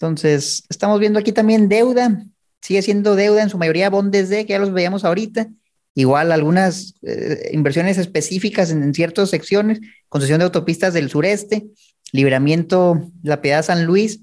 Entonces, 0.00 0.64
estamos 0.70 0.98
viendo 0.98 1.18
aquí 1.18 1.32
también 1.32 1.68
deuda, 1.68 2.24
sigue 2.62 2.82
siendo 2.82 3.14
deuda 3.16 3.42
en 3.42 3.50
su 3.50 3.58
mayoría 3.58 3.90
bondes 3.90 4.30
de, 4.30 4.46
que 4.46 4.54
ya 4.54 4.58
los 4.58 4.72
veíamos 4.72 5.04
ahorita, 5.04 5.48
Igual 5.94 6.30
algunas 6.30 6.94
eh, 7.02 7.50
inversiones 7.52 7.98
específicas 7.98 8.70
en, 8.70 8.94
ciertas 8.94 9.28
secciones, 9.30 9.80
concesión 10.08 10.38
de 10.38 10.44
autopistas 10.44 10.94
del 10.94 11.10
sureste, 11.10 11.66
libramiento 12.12 13.10
La 13.22 13.42
Piedad 13.42 13.64
San 13.64 13.84
Luis, 13.84 14.20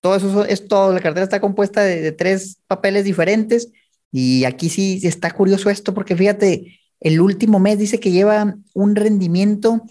todo 0.00 0.16
eso 0.16 0.44
es 0.44 0.66
todo, 0.66 0.92
la 0.92 1.00
cartera 1.00 1.24
está 1.24 1.40
compuesta 1.40 1.82
de, 1.82 2.12
tres 2.12 2.58
papeles 2.66 3.04
diferentes. 3.04 3.70
Y 4.10 4.44
aquí 4.44 4.68
sí 4.68 5.00
está 5.04 5.30
curioso 5.30 5.70
esto 5.70 5.94
porque 5.94 6.16
fíjate, 6.16 6.80
el 7.00 7.20
último 7.20 7.60
mes 7.60 7.78
dice 7.78 8.00
que 8.00 8.10
lleva 8.10 8.56
un 8.74 8.96
rendimiento 8.96 9.82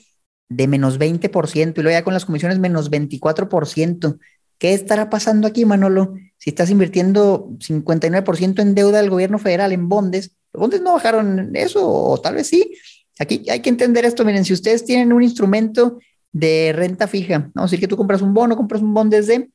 de 0.49 0.67
menos 0.67 0.99
20% 0.99 1.79
y 1.79 1.81
luego 1.81 1.97
ya 1.97 2.03
con 2.03 2.13
las 2.13 2.25
comisiones 2.25 2.59
menos 2.59 2.91
24%. 2.91 4.19
¿Qué 4.61 4.73
estará 4.73 5.09
pasando 5.09 5.47
aquí, 5.47 5.65
Manolo? 5.65 6.13
Si 6.37 6.51
estás 6.51 6.69
invirtiendo 6.69 7.49
59% 7.57 8.61
en 8.61 8.75
deuda 8.75 9.01
del 9.01 9.09
gobierno 9.09 9.39
federal 9.39 9.71
en 9.71 9.89
bondes, 9.89 10.37
¿Dónde 10.53 10.79
no 10.79 10.93
bajaron 10.93 11.55
eso? 11.55 11.87
O 11.87 12.19
tal 12.19 12.35
vez 12.35 12.47
sí. 12.47 12.75
Aquí 13.19 13.45
hay 13.49 13.61
que 13.61 13.69
entender 13.69 14.05
esto. 14.05 14.25
Miren, 14.25 14.45
si 14.45 14.53
ustedes 14.53 14.85
tienen 14.85 15.13
un 15.13 15.23
instrumento 15.23 15.99
de 16.31 16.73
renta 16.75 17.07
fija, 17.07 17.49
vamos 17.53 17.71
a 17.71 17.71
decir 17.71 17.79
que 17.79 17.87
tú 17.87 17.97
compras 17.97 18.21
un 18.21 18.33
bono, 18.33 18.55
compras 18.55 18.81
un 18.81 18.93
bono 18.93 19.09
desde 19.09 19.49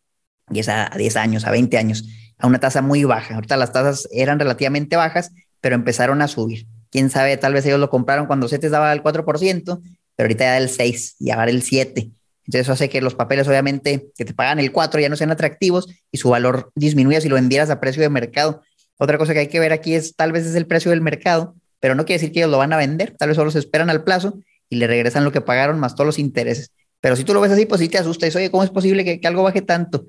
y 0.50 0.60
es 0.60 0.68
a 0.68 0.90
10 0.96 1.16
años, 1.16 1.44
a 1.44 1.50
20 1.50 1.76
años, 1.76 2.04
a 2.38 2.46
una 2.46 2.60
tasa 2.60 2.80
muy 2.80 3.02
baja. 3.04 3.34
Ahorita 3.34 3.56
las 3.56 3.72
tasas 3.72 4.08
eran 4.12 4.38
relativamente 4.38 4.94
bajas, 4.94 5.32
pero 5.60 5.74
empezaron 5.74 6.22
a 6.22 6.28
subir. 6.28 6.66
Quién 6.90 7.10
sabe, 7.10 7.36
tal 7.36 7.52
vez 7.52 7.66
ellos 7.66 7.80
lo 7.80 7.90
compraron 7.90 8.26
cuando 8.26 8.46
se 8.46 8.58
te 8.58 8.68
daba 8.68 8.92
el 8.92 9.02
4%, 9.02 9.24
pero 9.64 10.26
ahorita 10.26 10.44
ya 10.44 10.58
el 10.58 10.68
6 10.68 11.16
y 11.18 11.30
ahora 11.30 11.50
el 11.50 11.62
7. 11.62 12.12
Entonces 12.46 12.62
eso 12.62 12.72
hace 12.72 12.88
que 12.88 13.00
los 13.00 13.14
papeles 13.14 13.48
obviamente 13.48 14.08
que 14.16 14.24
te 14.24 14.32
pagan 14.32 14.58
el 14.58 14.72
4 14.72 15.00
ya 15.00 15.08
no 15.08 15.16
sean 15.16 15.30
atractivos 15.30 15.88
y 16.12 16.18
su 16.18 16.30
valor 16.30 16.70
disminuya 16.74 17.20
si 17.20 17.28
lo 17.28 17.34
vendieras 17.34 17.70
a 17.70 17.80
precio 17.80 18.02
de 18.02 18.08
mercado. 18.08 18.62
Otra 18.98 19.18
cosa 19.18 19.34
que 19.34 19.40
hay 19.40 19.48
que 19.48 19.60
ver 19.60 19.72
aquí 19.72 19.94
es 19.94 20.14
tal 20.14 20.32
vez 20.32 20.46
es 20.46 20.54
el 20.54 20.66
precio 20.66 20.90
del 20.90 21.00
mercado, 21.00 21.56
pero 21.80 21.94
no 21.94 22.04
quiere 22.04 22.20
decir 22.20 22.32
que 22.32 22.40
ellos 22.40 22.50
lo 22.50 22.58
van 22.58 22.72
a 22.72 22.76
vender, 22.76 23.14
tal 23.18 23.28
vez 23.28 23.36
solo 23.36 23.50
se 23.50 23.58
esperan 23.58 23.90
al 23.90 24.04
plazo 24.04 24.38
y 24.68 24.76
le 24.76 24.86
regresan 24.86 25.24
lo 25.24 25.32
que 25.32 25.40
pagaron 25.40 25.78
más 25.78 25.94
todos 25.94 26.06
los 26.06 26.18
intereses. 26.18 26.70
Pero 27.00 27.16
si 27.16 27.24
tú 27.24 27.34
lo 27.34 27.40
ves 27.40 27.52
así, 27.52 27.66
pues 27.66 27.80
sí 27.80 27.88
te 27.88 27.98
asusta. 27.98 28.26
oye, 28.26 28.50
¿cómo 28.50 28.64
es 28.64 28.70
posible 28.70 29.04
que, 29.04 29.26
algo 29.26 29.42
baje 29.42 29.62
tanto? 29.62 30.06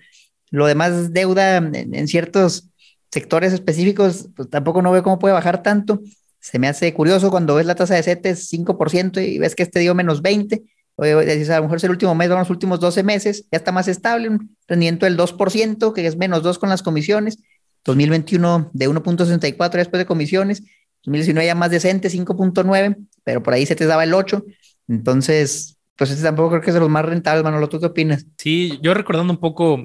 Lo 0.50 0.66
demás, 0.66 1.12
deuda 1.14 1.58
en, 1.58 2.08
ciertos 2.08 2.70
sectores 3.12 3.54
específicos, 3.54 4.30
pues 4.36 4.50
tampoco 4.50 4.82
no 4.82 4.92
veo 4.92 5.04
cómo 5.04 5.20
puede 5.20 5.34
bajar 5.34 5.62
tanto. 5.62 6.02
Se 6.40 6.60
me 6.60 6.68
hace 6.68 6.94
curioso 6.94 7.30
cuando 7.30 7.56
ves 7.56 7.66
la 7.66 7.76
tasa 7.76 7.96
de 7.96 8.04
CETES 8.04 8.52
5% 8.52 9.22
y 9.22 9.38
ves 9.38 9.56
que 9.56 9.64
este 9.64 9.80
dio 9.80 9.96
menos 9.96 10.22
20. 10.22 10.64
Oye, 11.00 11.12
a 11.14 11.58
lo 11.58 11.64
mejor 11.64 11.78
es 11.78 11.84
el 11.84 11.92
último 11.92 12.16
mes, 12.16 12.28
vamos 12.28 12.48
los 12.48 12.56
últimos 12.56 12.80
12 12.80 13.04
meses, 13.04 13.48
ya 13.52 13.58
está 13.58 13.72
más 13.72 13.88
estable, 13.88 14.30
un 14.30 14.58
rendimiento 14.68 15.06
del 15.06 15.16
2%, 15.16 15.94
que 15.94 16.06
es 16.06 16.18
menos 16.18 16.42
2 16.42 16.58
con 16.58 16.70
las 16.70 16.82
comisiones 16.82 17.38
2021 17.86 18.72
de 18.74 18.90
1.64 18.90 19.72
después 19.72 20.00
de 20.00 20.06
comisiones, 20.06 20.64
2019 21.04 21.46
ya 21.46 21.56
más 21.56 21.72
decente, 21.72 22.10
5.9, 22.10 22.98
pero 23.24 23.42
por 23.42 23.54
ahí 23.54 23.66
se 23.66 23.76
te 23.76 23.86
daba 23.86 24.04
el 24.04 24.14
8. 24.14 24.44
Entonces, 24.90 25.78
pues 25.96 26.12
este 26.12 26.24
tampoco 26.24 26.50
creo 26.50 26.62
que 26.62 26.70
es 26.72 26.74
de 26.74 26.80
los 26.80 26.90
más 26.90 27.06
rentables, 27.06 27.44
Manolo. 27.44 27.70
¿Tú 27.70 27.80
qué 27.80 27.86
opinas? 27.86 28.26
Sí, 28.38 28.78
yo 28.82 28.94
recordando 28.94 29.32
un 29.32 29.40
poco 29.40 29.80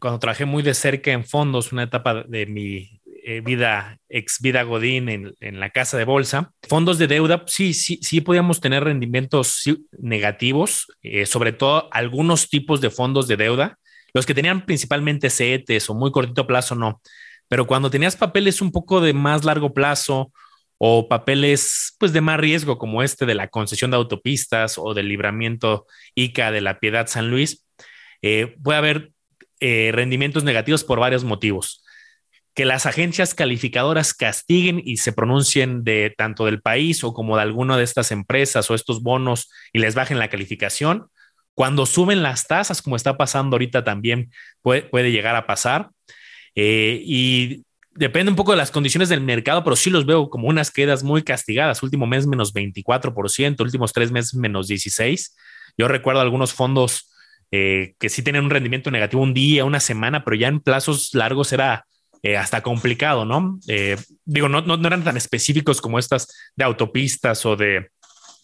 cuando 0.00 0.18
trabajé 0.20 0.44
muy 0.44 0.62
de 0.62 0.74
cerca 0.74 1.10
en 1.10 1.24
fondos, 1.24 1.72
una 1.72 1.82
etapa 1.82 2.22
de 2.22 2.46
mi 2.46 3.00
eh, 3.24 3.40
vida, 3.40 3.98
ex 4.08 4.40
vida 4.40 4.64
Godín 4.64 5.08
en, 5.08 5.34
en, 5.38 5.60
la 5.60 5.70
casa 5.70 5.96
de 5.96 6.04
bolsa, 6.04 6.52
fondos 6.68 6.98
de 6.98 7.06
deuda, 7.06 7.44
sí, 7.46 7.72
sí, 7.72 8.00
sí 8.02 8.20
podíamos 8.20 8.60
tener 8.60 8.82
rendimientos 8.82 9.62
negativos, 9.92 10.88
eh, 11.02 11.24
sobre 11.24 11.52
todo 11.52 11.88
algunos 11.92 12.48
tipos 12.48 12.80
de 12.80 12.90
fondos 12.90 13.28
de 13.28 13.36
deuda 13.36 13.78
los 14.12 14.26
que 14.26 14.34
tenían 14.34 14.66
principalmente 14.66 15.30
CETES 15.30 15.88
o 15.88 15.94
muy 15.94 16.10
cortito 16.10 16.46
plazo, 16.46 16.74
no. 16.74 17.00
Pero 17.48 17.66
cuando 17.66 17.90
tenías 17.90 18.16
papeles 18.16 18.60
un 18.60 18.72
poco 18.72 19.00
de 19.00 19.12
más 19.12 19.44
largo 19.44 19.72
plazo 19.72 20.32
o 20.76 21.08
papeles 21.08 21.94
pues 21.98 22.12
de 22.12 22.20
más 22.20 22.40
riesgo 22.40 22.76
como 22.76 23.04
este 23.04 23.24
de 23.24 23.36
la 23.36 23.48
concesión 23.48 23.92
de 23.92 23.98
autopistas 23.98 24.78
o 24.78 24.94
del 24.94 25.08
libramiento 25.08 25.86
ICA 26.14 26.50
de 26.50 26.60
la 26.60 26.80
Piedad 26.80 27.06
San 27.06 27.30
Luis, 27.30 27.64
eh, 28.20 28.56
puede 28.62 28.78
haber 28.78 29.12
rendimientos 29.60 30.42
negativos 30.42 30.82
por 30.82 30.98
varios 30.98 31.22
motivos. 31.22 31.81
Que 32.54 32.64
las 32.64 32.86
agencias 32.86 33.34
calificadoras 33.34 34.12
castiguen 34.14 34.80
y 34.84 34.98
se 34.98 35.12
pronuncien 35.12 35.84
de 35.84 36.14
tanto 36.16 36.44
del 36.44 36.60
país 36.60 37.02
o 37.04 37.14
como 37.14 37.36
de 37.36 37.42
alguna 37.42 37.76
de 37.76 37.84
estas 37.84 38.12
empresas 38.12 38.70
o 38.70 38.74
estos 38.74 39.02
bonos 39.02 39.50
y 39.72 39.78
les 39.78 39.94
bajen 39.94 40.18
la 40.18 40.28
calificación. 40.28 41.06
Cuando 41.54 41.86
suben 41.86 42.22
las 42.22 42.46
tasas, 42.46 42.82
como 42.82 42.96
está 42.96 43.16
pasando 43.16 43.54
ahorita 43.54 43.84
también 43.84 44.30
puede, 44.60 44.82
puede 44.82 45.12
llegar 45.12 45.36
a 45.36 45.46
pasar. 45.46 45.90
Eh, 46.54 47.02
y 47.04 47.64
depende 47.94 48.30
un 48.30 48.36
poco 48.36 48.52
de 48.52 48.58
las 48.58 48.70
condiciones 48.70 49.08
del 49.08 49.20
mercado, 49.20 49.64
pero 49.64 49.76
sí 49.76 49.90
los 49.90 50.06
veo 50.06 50.30
como 50.30 50.48
unas 50.48 50.70
quedas 50.70 51.02
muy 51.02 51.22
castigadas. 51.22 51.82
Último 51.82 52.06
mes 52.06 52.26
menos 52.26 52.54
24%, 52.54 53.60
últimos 53.60 53.92
tres 53.92 54.10
meses 54.10 54.34
menos 54.34 54.68
16%. 54.68 55.30
Yo 55.78 55.88
recuerdo 55.88 56.20
algunos 56.20 56.52
fondos 56.52 57.10
eh, 57.50 57.94
que 57.98 58.08
sí 58.08 58.22
tenían 58.22 58.44
un 58.44 58.50
rendimiento 58.50 58.90
negativo 58.90 59.22
un 59.22 59.34
día, 59.34 59.64
una 59.64 59.80
semana, 59.80 60.24
pero 60.24 60.36
ya 60.36 60.48
en 60.48 60.60
plazos 60.60 61.14
largos 61.14 61.52
era 61.52 61.86
eh, 62.22 62.36
hasta 62.36 62.62
complicado, 62.62 63.24
¿no? 63.24 63.58
digo, 64.24 64.48
no, 64.48 64.60
no, 64.62 64.76
no, 64.76 64.86
eran 64.86 65.04
tan 65.04 65.16
específicos 65.16 65.80
como 65.80 65.98
estas 65.98 66.28
de 66.56 66.64
autopistas 66.64 67.44
o 67.46 67.56
de 67.56 67.88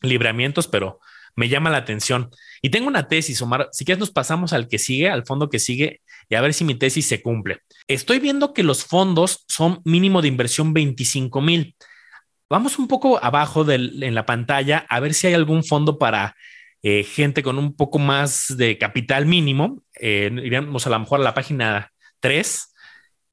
libramientos, 0.03 0.67
pero 0.67 1.01
me 1.37 1.49
llama 1.49 1.71
la 1.71 1.79
atención. 1.79 2.31
Y 2.63 2.71
tengo 2.71 2.89
una 2.89 3.07
tesis, 3.07 3.41
Omar, 3.43 3.69
si 3.73 3.85
quieres 3.85 4.01
nos 4.01 4.11
pasamos 4.11 4.53
al 4.53 4.67
que 4.67 4.79
sigue, 4.79 5.09
al 5.09 5.25
fondo 5.25 5.49
que 5.49 5.61
sigue, 5.61 6.01
y 6.29 6.35
a 6.35 6.41
ver 6.41 6.53
si 6.53 6.65
mi 6.65 6.75
tesis 6.75 7.07
se 7.07 7.23
cumple. 7.23 7.61
Estoy 7.87 8.19
viendo 8.19 8.53
que 8.53 8.63
los 8.63 8.85
fondos 8.85 9.45
son 9.49 9.81
mínimo 9.85 10.21
de 10.21 10.29
inversión 10.29 10.75
25 10.75 11.41
mil. 11.41 11.77
Vamos 12.51 12.79
un 12.79 12.89
poco 12.89 13.23
abajo 13.23 13.71
en 13.71 14.15
la 14.15 14.27
pantalla 14.27 14.85
a 14.89 15.01
ver 15.01 15.15
si 15.15 15.27
hay 15.27 15.35
algún 15.35 15.63
fondo 15.63 15.99
para 15.99 16.35
eh, 16.83 17.05
gente 17.05 17.43
con 17.43 17.59
un 17.59 17.77
poco 17.77 17.99
más 17.99 18.57
de 18.57 18.79
capital 18.79 19.27
mínimo. 19.27 19.83
Eh, 20.01 20.31
iríamos 20.43 20.87
a 20.87 20.91
lo 20.91 20.99
mejor 20.99 21.21
a 21.21 21.25
la 21.25 21.35
página 21.35 21.93
3 22.21 22.75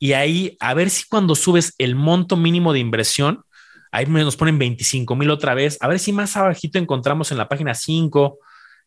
y 0.06 0.14
ahí 0.14 0.56
a 0.60 0.76
ver 0.76 0.92
si 0.92 1.08
cuando 1.08 1.34
subes 1.34 1.74
el 1.80 1.96
monto 1.96 2.38
mínimo 2.38 2.74
de 2.74 2.80
inversión, 2.80 3.44
ahí 3.92 4.06
nos 4.06 4.38
ponen 4.38 4.60
25 4.60 5.16
mil 5.16 5.32
otra 5.32 5.56
vez, 5.56 5.80
a 5.82 5.88
ver 5.88 5.98
si 5.98 6.14
más 6.14 6.38
abajito 6.38 6.78
encontramos 6.78 7.32
en 7.32 7.40
la 7.40 7.50
página 7.50 7.74
5 7.74 8.38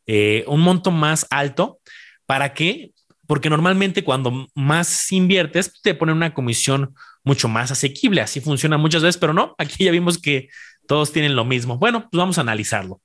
eh, 0.06 0.44
un 0.46 0.60
monto 0.60 0.92
más 0.92 1.26
alto. 1.30 1.80
¿Para 2.24 2.54
qué? 2.54 2.92
Porque 3.26 3.50
normalmente 3.50 4.04
cuando 4.04 4.46
más 4.54 5.10
inviertes, 5.10 5.72
te 5.82 5.92
ponen 5.92 6.14
una 6.14 6.34
comisión 6.34 6.94
mucho 7.24 7.48
más 7.48 7.72
asequible. 7.72 8.20
Así 8.20 8.40
funciona 8.40 8.78
muchas 8.78 9.02
veces, 9.02 9.18
pero 9.18 9.34
no, 9.34 9.56
aquí 9.58 9.86
ya 9.86 9.90
vimos 9.90 10.18
que 10.18 10.50
todos 10.86 11.12
tienen 11.12 11.34
lo 11.34 11.44
mismo. 11.44 11.78
Bueno, 11.78 12.08
pues 12.08 12.16
vamos 12.16 12.38
a 12.38 12.42
analizarlo. 12.42 13.00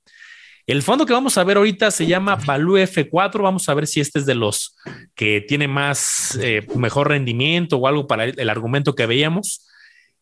El 0.66 0.82
fondo 0.82 1.04
que 1.04 1.12
vamos 1.12 1.36
a 1.36 1.44
ver 1.44 1.58
ahorita 1.58 1.90
se 1.90 2.06
llama 2.06 2.36
Value 2.36 2.78
F4. 2.86 3.42
Vamos 3.42 3.68
a 3.68 3.74
ver 3.74 3.86
si 3.86 4.00
este 4.00 4.18
es 4.18 4.26
de 4.26 4.34
los 4.34 4.76
que 5.14 5.42
tiene 5.42 5.68
más, 5.68 6.38
eh, 6.40 6.66
mejor 6.74 7.08
rendimiento 7.08 7.76
o 7.76 7.86
algo 7.86 8.06
para 8.06 8.24
el, 8.24 8.48
argumento 8.48 8.94
que 8.94 9.04
veíamos. 9.04 9.68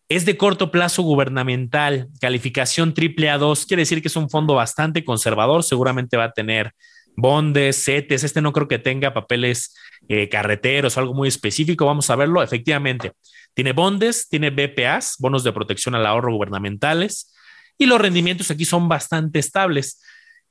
Es 0.08 0.26
de 0.26 0.36
corto 0.36 0.72
plazo 0.72 1.02
gubernamental, 1.02 2.08
calificación 2.20 2.92
triple 2.92 3.30
A2, 3.30 3.66
quiere 3.66 3.82
decir 3.82 4.02
que 4.02 4.08
es 4.08 4.16
un 4.16 4.28
fondo 4.28 4.54
bastante 4.54 5.04
conservador, 5.04 5.62
seguramente 5.62 6.16
va 6.16 6.24
a 6.24 6.32
tener 6.32 6.72
bondes, 7.16 7.84
CETES, 7.84 8.24
este 8.24 8.42
no 8.42 8.52
creo 8.52 8.68
que 8.68 8.78
tenga 8.78 9.14
papeles 9.14 9.74
eh, 10.08 10.28
carreteros, 10.28 10.98
algo 10.98 11.14
muy 11.14 11.28
específico, 11.28 11.86
vamos 11.86 12.10
a 12.10 12.16
verlo, 12.16 12.42
efectivamente. 12.42 13.12
Tiene 13.54 13.72
bondes, 13.72 14.28
tiene 14.28 14.50
BPAs, 14.50 15.16
bonos 15.18 15.44
de 15.44 15.52
protección 15.52 15.94
al 15.94 16.04
ahorro 16.04 16.34
gubernamentales, 16.34 17.32
y 17.78 17.86
los 17.86 18.00
rendimientos 18.00 18.50
aquí 18.50 18.64
son 18.64 18.88
bastante 18.88 19.38
estables. 19.38 20.00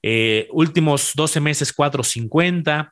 Eh, 0.03 0.47
últimos 0.51 1.11
12 1.15 1.39
meses 1.39 1.75
4.50, 1.75 2.91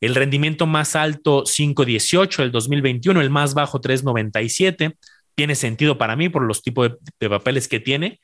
el 0.00 0.14
rendimiento 0.14 0.66
más 0.66 0.96
alto 0.96 1.44
5.18 1.44 2.42
el 2.42 2.52
2021, 2.52 3.20
el 3.20 3.30
más 3.30 3.54
bajo 3.54 3.80
3.97. 3.80 4.96
Tiene 5.34 5.54
sentido 5.54 5.98
para 5.98 6.16
mí 6.16 6.28
por 6.28 6.42
los 6.42 6.62
tipos 6.62 6.92
de 7.20 7.28
papeles 7.28 7.68
que 7.68 7.80
tiene, 7.80 8.20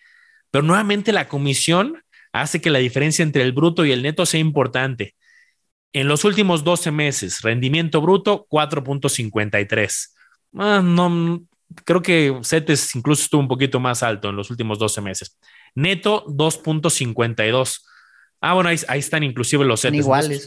pero 0.50 0.62
nuevamente 0.64 1.12
la 1.12 1.28
comisión 1.28 2.02
hace 2.32 2.60
que 2.60 2.70
la 2.70 2.78
diferencia 2.78 3.22
entre 3.22 3.42
el 3.42 3.52
bruto 3.52 3.84
y 3.84 3.92
el 3.92 4.02
neto 4.02 4.24
sea 4.26 4.40
importante. 4.40 5.14
En 5.92 6.08
los 6.08 6.24
últimos 6.24 6.64
12 6.64 6.90
meses, 6.90 7.42
rendimiento 7.42 8.00
bruto 8.00 8.46
4.53. 8.48 10.08
Ah, 10.56 10.80
no, 10.82 11.42
creo 11.84 12.02
que 12.02 12.38
CETES 12.42 12.94
incluso 12.96 13.24
estuvo 13.24 13.40
un 13.40 13.48
poquito 13.48 13.78
más 13.78 14.02
alto 14.02 14.30
en 14.30 14.36
los 14.36 14.50
últimos 14.50 14.78
12 14.78 15.00
meses. 15.02 15.38
Neto 15.74 16.24
2.52. 16.26 17.80
Ah, 18.42 18.54
bueno, 18.54 18.68
ahí, 18.68 18.98
están 18.98 19.22
inclusive 19.22 19.64
los 19.64 19.80
CETES. 19.80 20.00
Iguales. 20.00 20.46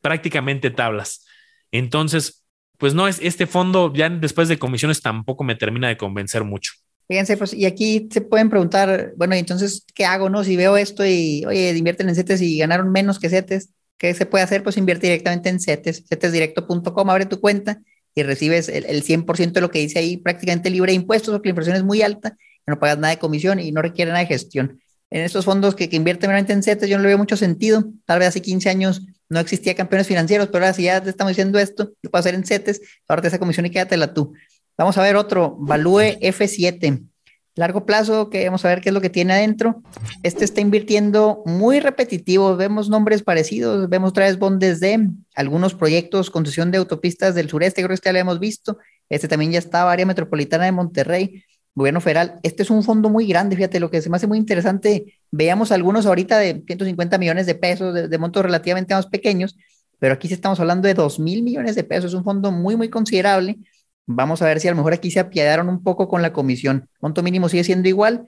Prácticamente 0.00 0.70
tablas. 0.70 1.24
Entonces, 1.70 2.44
pues 2.76 2.92
no 2.92 3.08
es 3.08 3.18
este 3.22 3.46
fondo 3.46 3.92
ya 3.94 4.10
después 4.10 4.48
de 4.48 4.58
comisiones 4.58 5.00
tampoco 5.00 5.44
me 5.44 5.54
termina 5.54 5.88
de 5.88 5.96
convencer 5.96 6.44
mucho. 6.44 6.72
Fíjense, 7.08 7.36
pues, 7.36 7.54
y 7.54 7.64
aquí 7.66 8.08
se 8.10 8.20
pueden 8.20 8.50
preguntar, 8.50 9.12
bueno, 9.16 9.36
entonces, 9.36 9.86
¿qué 9.94 10.04
hago, 10.04 10.28
no? 10.28 10.42
Si 10.42 10.56
veo 10.56 10.76
esto 10.76 11.06
y, 11.06 11.44
oye, 11.46 11.70
invierten 11.76 12.08
en 12.08 12.16
CETES 12.16 12.42
y 12.42 12.58
ganaron 12.58 12.90
menos 12.90 13.20
que 13.20 13.28
CETES, 13.28 13.70
¿qué 13.96 14.12
se 14.12 14.26
puede 14.26 14.42
hacer? 14.42 14.64
Pues 14.64 14.76
invierte 14.76 15.06
directamente 15.06 15.48
en 15.48 15.60
CETES, 15.60 16.04
cetesdirecto.com, 16.08 17.10
abre 17.10 17.26
tu 17.26 17.40
cuenta 17.40 17.80
y 18.12 18.24
recibes 18.24 18.68
el, 18.68 18.86
el 18.86 19.04
100% 19.04 19.52
de 19.52 19.60
lo 19.60 19.70
que 19.70 19.78
dice 19.78 20.00
ahí 20.00 20.16
prácticamente 20.16 20.68
libre 20.68 20.90
de 20.90 20.96
impuestos, 20.96 21.32
porque 21.32 21.48
la 21.48 21.50
inversión 21.50 21.76
es 21.76 21.84
muy 21.84 22.02
alta, 22.02 22.36
no 22.66 22.80
pagas 22.80 22.98
nada 22.98 23.14
de 23.14 23.20
comisión 23.20 23.60
y 23.60 23.70
no 23.70 23.82
requiere 23.82 24.10
nada 24.10 24.22
de 24.22 24.26
gestión. 24.26 24.80
En 25.10 25.22
estos 25.22 25.44
fondos 25.44 25.74
que, 25.74 25.88
que 25.88 25.96
invierten 25.96 26.30
realmente 26.30 26.52
en 26.52 26.62
CETES, 26.62 26.88
yo 26.88 26.96
no 26.96 27.02
le 27.02 27.08
veo 27.08 27.18
mucho 27.18 27.36
sentido. 27.36 27.84
Tal 28.04 28.18
vez 28.18 28.28
hace 28.28 28.42
15 28.42 28.68
años 28.68 29.02
no 29.28 29.40
existía 29.40 29.74
campeones 29.74 30.06
financieros, 30.06 30.48
pero 30.48 30.64
ahora 30.64 30.74
si 30.74 30.84
ya 30.84 31.02
te 31.02 31.10
estamos 31.10 31.30
diciendo 31.30 31.58
esto, 31.58 31.92
lo 32.02 32.10
puedo 32.10 32.20
hacer 32.20 32.34
en 32.34 32.44
CETES, 32.44 32.80
ahora 33.08 33.26
esa 33.26 33.38
comisión 33.38 33.66
y 33.66 33.70
quédatela 33.70 34.14
tú. 34.14 34.32
Vamos 34.78 34.98
a 34.98 35.02
ver 35.02 35.16
otro, 35.16 35.56
Value 35.58 36.18
F7. 36.20 37.06
Largo 37.54 37.86
plazo, 37.86 38.28
que 38.28 38.44
vamos 38.44 38.62
a 38.66 38.68
ver 38.68 38.82
qué 38.82 38.90
es 38.90 38.92
lo 38.92 39.00
que 39.00 39.08
tiene 39.08 39.32
adentro. 39.32 39.82
Este 40.22 40.44
está 40.44 40.60
invirtiendo 40.60 41.42
muy 41.46 41.80
repetitivo. 41.80 42.54
Vemos 42.54 42.90
nombres 42.90 43.22
parecidos. 43.22 43.88
Vemos 43.88 44.10
otra 44.10 44.30
bondes 44.36 44.78
de 44.80 45.08
algunos 45.34 45.74
proyectos, 45.74 46.28
concesión 46.28 46.70
de 46.70 46.76
autopistas 46.76 47.34
del 47.34 47.48
sureste, 47.48 47.80
creo 47.80 47.88
que 47.88 47.94
este 47.94 48.10
ya 48.10 48.12
lo 48.12 48.18
hemos 48.18 48.40
visto. 48.40 48.78
Este 49.08 49.26
también 49.26 49.52
ya 49.52 49.58
está, 49.58 49.90
área 49.90 50.04
metropolitana 50.04 50.66
de 50.66 50.72
Monterrey, 50.72 51.44
gobierno 51.76 52.00
federal. 52.00 52.40
Este 52.42 52.64
es 52.64 52.70
un 52.70 52.82
fondo 52.82 53.08
muy 53.08 53.28
grande, 53.28 53.54
fíjate, 53.54 53.78
lo 53.78 53.90
que 53.90 54.02
se 54.02 54.10
me 54.10 54.16
hace 54.16 54.26
muy 54.26 54.38
interesante. 54.38 55.20
Veamos 55.30 55.70
algunos 55.70 56.06
ahorita 56.06 56.38
de 56.38 56.64
150 56.66 57.18
millones 57.18 57.46
de 57.46 57.54
pesos, 57.54 57.94
de, 57.94 58.18
montos 58.18 58.42
relativamente 58.44 58.94
más 58.94 59.06
pequeños, 59.06 59.56
pero 60.00 60.14
aquí 60.14 60.26
sí 60.26 60.34
estamos 60.34 60.58
hablando 60.58 60.88
de 60.88 60.94
2 60.94 61.20
mil 61.20 61.44
millones 61.44 61.76
de 61.76 61.84
pesos. 61.84 62.06
Es 62.06 62.14
un 62.14 62.24
fondo 62.24 62.50
muy, 62.50 62.76
muy 62.76 62.88
considerable 62.88 63.58
Vamos 64.06 64.40
a 64.40 64.46
ver 64.46 64.60
si 64.60 64.68
a 64.68 64.70
lo 64.70 64.76
mejor 64.76 64.94
aquí 64.94 65.10
se 65.10 65.18
apiadaron 65.18 65.68
un 65.68 65.82
poco 65.82 66.08
con 66.08 66.22
la 66.22 66.32
comisión. 66.32 66.88
Monto 67.00 67.22
mínimo 67.22 67.48
sigue 67.48 67.64
siendo 67.64 67.88
igual. 67.88 68.26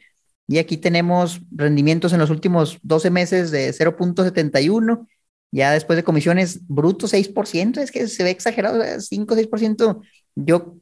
Y 0.49 0.59
aquí 0.59 0.77
tenemos 0.77 1.41
rendimientos 1.53 2.13
en 2.13 2.19
los 2.19 2.31
últimos 2.31 2.79
12 2.83 3.11
meses 3.11 3.51
de 3.53 3.73
0.71. 3.73 5.07
Ya 5.53 5.71
después 5.71 5.97
de 5.97 6.03
comisiones, 6.03 6.67
bruto 6.67 7.07
6%. 7.07 7.79
Es 7.79 7.93
que 7.93 8.09
se 8.09 8.25
ve 8.25 8.31
exagerado, 8.31 8.83
5 9.01 9.37
6%. 9.37 10.03
Yo, 10.35 10.77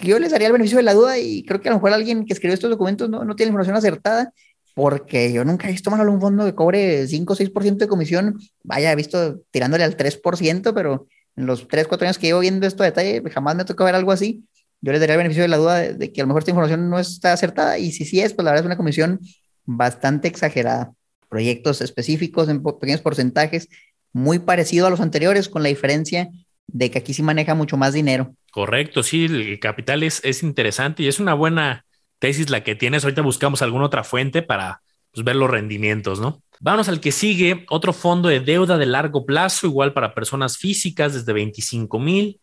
yo 0.00 0.18
les 0.18 0.30
daría 0.30 0.46
el 0.46 0.52
beneficio 0.52 0.78
de 0.78 0.84
la 0.84 0.94
duda 0.94 1.18
y 1.18 1.44
creo 1.44 1.60
que 1.60 1.68
a 1.68 1.72
lo 1.72 1.78
mejor 1.78 1.92
alguien 1.92 2.24
que 2.24 2.32
escribió 2.32 2.54
estos 2.54 2.70
documentos 2.70 3.08
no, 3.10 3.24
no 3.24 3.36
tiene 3.36 3.48
información 3.48 3.76
acertada 3.76 4.32
porque 4.74 5.32
yo 5.32 5.44
nunca 5.44 5.68
he 5.68 5.72
visto 5.72 5.90
más 5.90 6.00
un 6.06 6.20
fondo 6.20 6.44
que 6.44 6.54
cobre 6.54 7.06
5 7.06 7.32
o 7.32 7.36
6% 7.36 7.76
de 7.76 7.88
comisión. 7.88 8.38
Vaya, 8.62 8.92
he 8.92 8.96
visto 8.96 9.40
tirándole 9.50 9.84
al 9.84 9.96
3%, 9.96 10.72
pero 10.74 11.06
en 11.36 11.46
los 11.46 11.68
3, 11.68 11.86
4 11.88 12.06
años 12.06 12.18
que 12.18 12.28
llevo 12.28 12.40
viendo 12.40 12.66
esto 12.66 12.82
de 12.82 12.90
detalle, 12.90 13.22
jamás 13.30 13.56
me 13.56 13.64
tocado 13.64 13.86
ver 13.86 13.94
algo 13.94 14.12
así. 14.12 14.44
Yo 14.80 14.92
les 14.92 15.00
daría 15.00 15.14
el 15.14 15.18
beneficio 15.18 15.42
de 15.42 15.48
la 15.48 15.58
duda 15.58 15.78
de, 15.78 16.12
que 16.12 16.20
a 16.20 16.24
lo 16.24 16.28
mejor 16.28 16.40
esta 16.40 16.50
información 16.50 16.90
no 16.90 16.98
está 16.98 17.32
acertada 17.32 17.78
y 17.78 17.92
si 17.92 18.04
sí 18.04 18.20
es, 18.20 18.32
pues 18.32 18.44
la 18.44 18.52
verdad 18.52 18.64
es 18.64 18.66
una 18.66 18.76
comisión 18.76 19.20
bastante 19.64 20.28
exagerada. 20.28 20.92
Proyectos 21.28 21.80
específicos 21.80 22.48
en 22.48 22.62
pequeños 22.62 23.00
porcentajes, 23.00 23.68
muy 24.12 24.38
parecido 24.38 24.86
a 24.86 24.90
los 24.90 25.00
anteriores, 25.00 25.48
con 25.48 25.62
la 25.62 25.68
diferencia 25.68 26.28
de 26.66 26.90
que 26.90 26.98
aquí 26.98 27.14
sí 27.14 27.22
maneja 27.22 27.54
mucho 27.54 27.76
más 27.76 27.92
dinero. 27.92 28.34
Correcto, 28.50 29.02
sí, 29.02 29.24
el 29.24 29.58
capital 29.60 30.02
es, 30.02 30.20
es 30.24 30.42
interesante 30.42 31.02
y 31.02 31.08
es 31.08 31.20
una 31.20 31.34
buena 31.34 31.84
tesis 32.18 32.50
la 32.50 32.62
que 32.62 32.74
tienes. 32.74 33.04
Ahorita 33.04 33.22
buscamos 33.22 33.62
alguna 33.62 33.86
otra 33.86 34.04
fuente 34.04 34.42
para 34.42 34.82
pues, 35.12 35.24
ver 35.24 35.36
los 35.36 35.50
rendimientos, 35.50 36.20
¿no? 36.20 36.42
Vamos 36.60 36.88
al 36.88 37.00
que 37.00 37.10
sigue, 37.10 37.66
otro 37.70 37.92
fondo 37.92 38.28
de 38.28 38.40
deuda 38.40 38.78
de 38.78 38.86
largo 38.86 39.26
plazo, 39.26 39.66
igual 39.66 39.92
para 39.92 40.14
personas 40.14 40.58
físicas 40.58 41.12
desde 41.14 41.32
25 41.32 41.98
mil. 41.98 42.40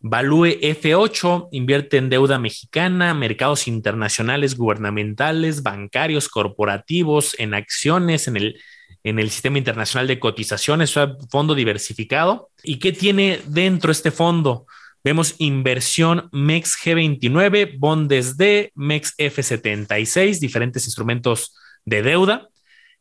Value 0.00 0.60
F8 0.60 1.48
invierte 1.52 1.96
en 1.96 2.10
deuda 2.10 2.38
mexicana, 2.38 3.14
mercados 3.14 3.68
internacionales, 3.68 4.56
gubernamentales, 4.56 5.62
bancarios, 5.62 6.28
corporativos, 6.28 7.34
en 7.38 7.54
acciones, 7.54 8.28
en 8.28 8.36
el, 8.36 8.60
en 9.04 9.18
el 9.18 9.30
sistema 9.30 9.58
internacional 9.58 10.06
de 10.06 10.18
cotizaciones, 10.18 10.94
fondo 11.28 11.54
diversificado. 11.54 12.50
¿Y 12.62 12.78
qué 12.78 12.92
tiene 12.92 13.40
dentro 13.46 13.90
este 13.90 14.10
fondo? 14.10 14.66
Vemos 15.04 15.34
inversión 15.38 16.28
MEX 16.30 16.76
G29, 16.84 17.76
bondes 17.78 18.36
D, 18.36 18.70
MEX 18.74 19.14
F76, 19.18 20.38
diferentes 20.38 20.84
instrumentos 20.84 21.56
de 21.84 22.02
deuda. 22.02 22.48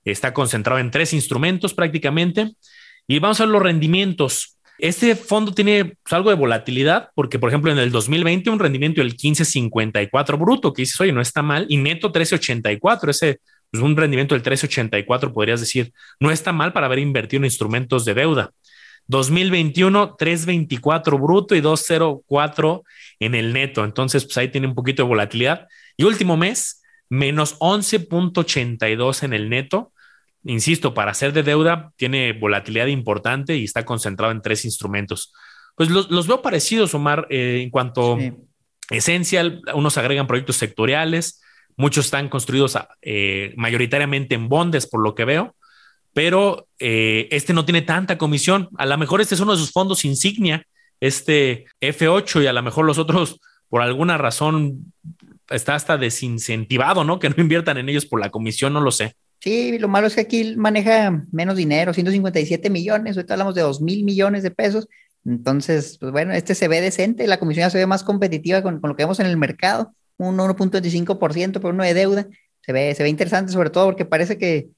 Está 0.03 0.33
concentrado 0.33 0.79
en 0.79 0.89
tres 0.89 1.13
instrumentos 1.13 1.75
prácticamente. 1.75 2.51
Y 3.07 3.19
vamos 3.19 3.39
a 3.39 3.45
ver 3.45 3.51
los 3.51 3.61
rendimientos. 3.61 4.57
Este 4.79 5.15
fondo 5.15 5.53
tiene 5.53 5.85
pues, 5.85 6.13
algo 6.13 6.31
de 6.31 6.35
volatilidad 6.35 7.09
porque, 7.13 7.37
por 7.37 7.49
ejemplo, 7.49 7.71
en 7.71 7.77
el 7.77 7.91
2020 7.91 8.49
un 8.49 8.57
rendimiento 8.57 9.01
del 9.01 9.15
15.54 9.15 10.39
bruto, 10.39 10.73
que 10.73 10.81
dices, 10.81 10.99
oye, 11.01 11.11
no 11.11 11.21
está 11.21 11.43
mal, 11.43 11.67
y 11.69 11.77
neto 11.77 12.11
13.84, 12.11 13.09
ese 13.09 13.41
pues, 13.71 13.83
un 13.83 13.95
rendimiento 13.95 14.35
del 14.35 14.43
13.84 14.43 15.33
podrías 15.33 15.59
decir, 15.59 15.93
no 16.19 16.31
está 16.31 16.51
mal 16.51 16.73
para 16.73 16.87
haber 16.87 16.99
invertido 16.99 17.39
en 17.39 17.45
instrumentos 17.45 18.05
de 18.05 18.13
deuda. 18.13 18.51
2021, 19.07 20.17
3.24 20.17 21.21
bruto 21.21 21.55
y 21.55 21.61
2.04 21.61 22.83
en 23.19 23.35
el 23.35 23.53
neto. 23.53 23.83
Entonces, 23.83 24.25
pues 24.25 24.37
ahí 24.37 24.49
tiene 24.49 24.67
un 24.67 24.75
poquito 24.75 25.03
de 25.03 25.09
volatilidad. 25.09 25.67
Y 25.97 26.03
último 26.03 26.37
mes, 26.37 26.81
menos 27.09 27.57
11.82 27.59 29.23
en 29.23 29.33
el 29.33 29.49
neto. 29.49 29.91
Insisto, 30.43 30.93
para 30.93 31.13
ser 31.13 31.33
de 31.33 31.43
deuda 31.43 31.91
tiene 31.97 32.33
volatilidad 32.33 32.87
importante 32.87 33.57
y 33.57 33.65
está 33.65 33.85
concentrado 33.85 34.31
en 34.31 34.41
tres 34.41 34.65
instrumentos. 34.65 35.33
Pues 35.75 35.89
los, 35.89 36.27
veo 36.27 36.41
parecidos, 36.41 36.93
Omar, 36.93 37.27
eh, 37.29 37.61
en 37.63 37.69
cuanto 37.69 38.15
a 38.15 38.95
esencial, 38.95 39.61
unos 39.73 39.97
agregan 39.97 40.27
proyectos 40.27 40.57
sectoriales, 40.57 41.40
muchos 41.81 42.05
están 42.05 42.29
construidos 42.29 42.77
eh, 43.01 43.53
mayoritariamente 43.57 44.35
en 44.35 44.47
bondes, 44.47 44.87
por 44.87 45.01
lo 45.01 45.15
que 45.15 45.25
veo, 45.25 45.55
pero 46.13 46.67
eh, 46.79 47.27
este 47.31 47.53
no 47.53 47.65
tiene 47.65 47.81
tanta 47.81 48.17
comisión. 48.17 48.69
A 48.77 48.85
lo 48.85 48.97
mejor 48.97 49.19
este 49.19 49.35
es 49.35 49.41
uno 49.41 49.53
de 49.53 49.57
sus 49.57 49.71
fondos 49.71 50.05
insignia, 50.05 50.65
este 50.99 51.65
F8, 51.81 52.43
y 52.43 52.47
a 52.47 52.53
lo 52.53 52.61
mejor 52.61 52.85
los 52.85 52.97
otros, 52.97 53.41
por 53.67 53.81
alguna 53.81 54.17
razón, 54.17 54.93
está 55.49 55.75
hasta 55.75 55.97
desincentivado, 55.97 57.03
¿no? 57.03 57.19
Que 57.19 57.29
no 57.29 57.35
inviertan 57.37 57.77
en 57.77 57.89
ellos 57.89 58.05
por 58.05 58.19
la 58.19 58.29
comisión, 58.29 58.73
no 58.73 58.81
lo 58.81 58.91
sé. 58.91 59.15
Sí, 59.39 59.79
lo 59.79 59.87
malo 59.87 60.05
es 60.05 60.15
que 60.15 60.21
aquí 60.21 60.55
maneja 60.55 61.23
menos 61.31 61.55
dinero, 61.55 61.93
157 61.93 62.69
millones, 62.69 63.17
ahorita 63.17 63.33
hablamos 63.33 63.55
de 63.55 63.61
2 63.61 63.81
mil 63.81 64.03
millones 64.03 64.43
de 64.43 64.51
pesos. 64.51 64.87
Entonces, 65.25 65.97
pues 65.99 66.11
bueno, 66.11 66.33
este 66.33 66.55
se 66.55 66.67
ve 66.67 66.81
decente, 66.81 67.27
la 67.27 67.39
comisión 67.39 67.65
ya 67.65 67.69
se 67.69 67.77
ve 67.77 67.87
más 67.87 68.03
competitiva 68.03 68.61
con, 68.61 68.79
lo 68.81 68.95
que 68.95 69.03
vemos 69.03 69.19
en 69.19 69.27
el 69.27 69.37
mercado, 69.37 69.93
un 70.17 70.37
1.25% 70.37 71.59
por 71.59 71.73
uno 71.73 71.83
de 71.83 71.93
deuda. 71.93 72.27
Se 72.61 72.73
ve, 72.73 72.93
se 72.95 73.03
ve 73.03 73.09
interesante, 73.09 73.51
sobre 73.51 73.69
todo 73.69 73.85
porque 73.85 74.05
parece 74.05 74.37
que 74.37 74.69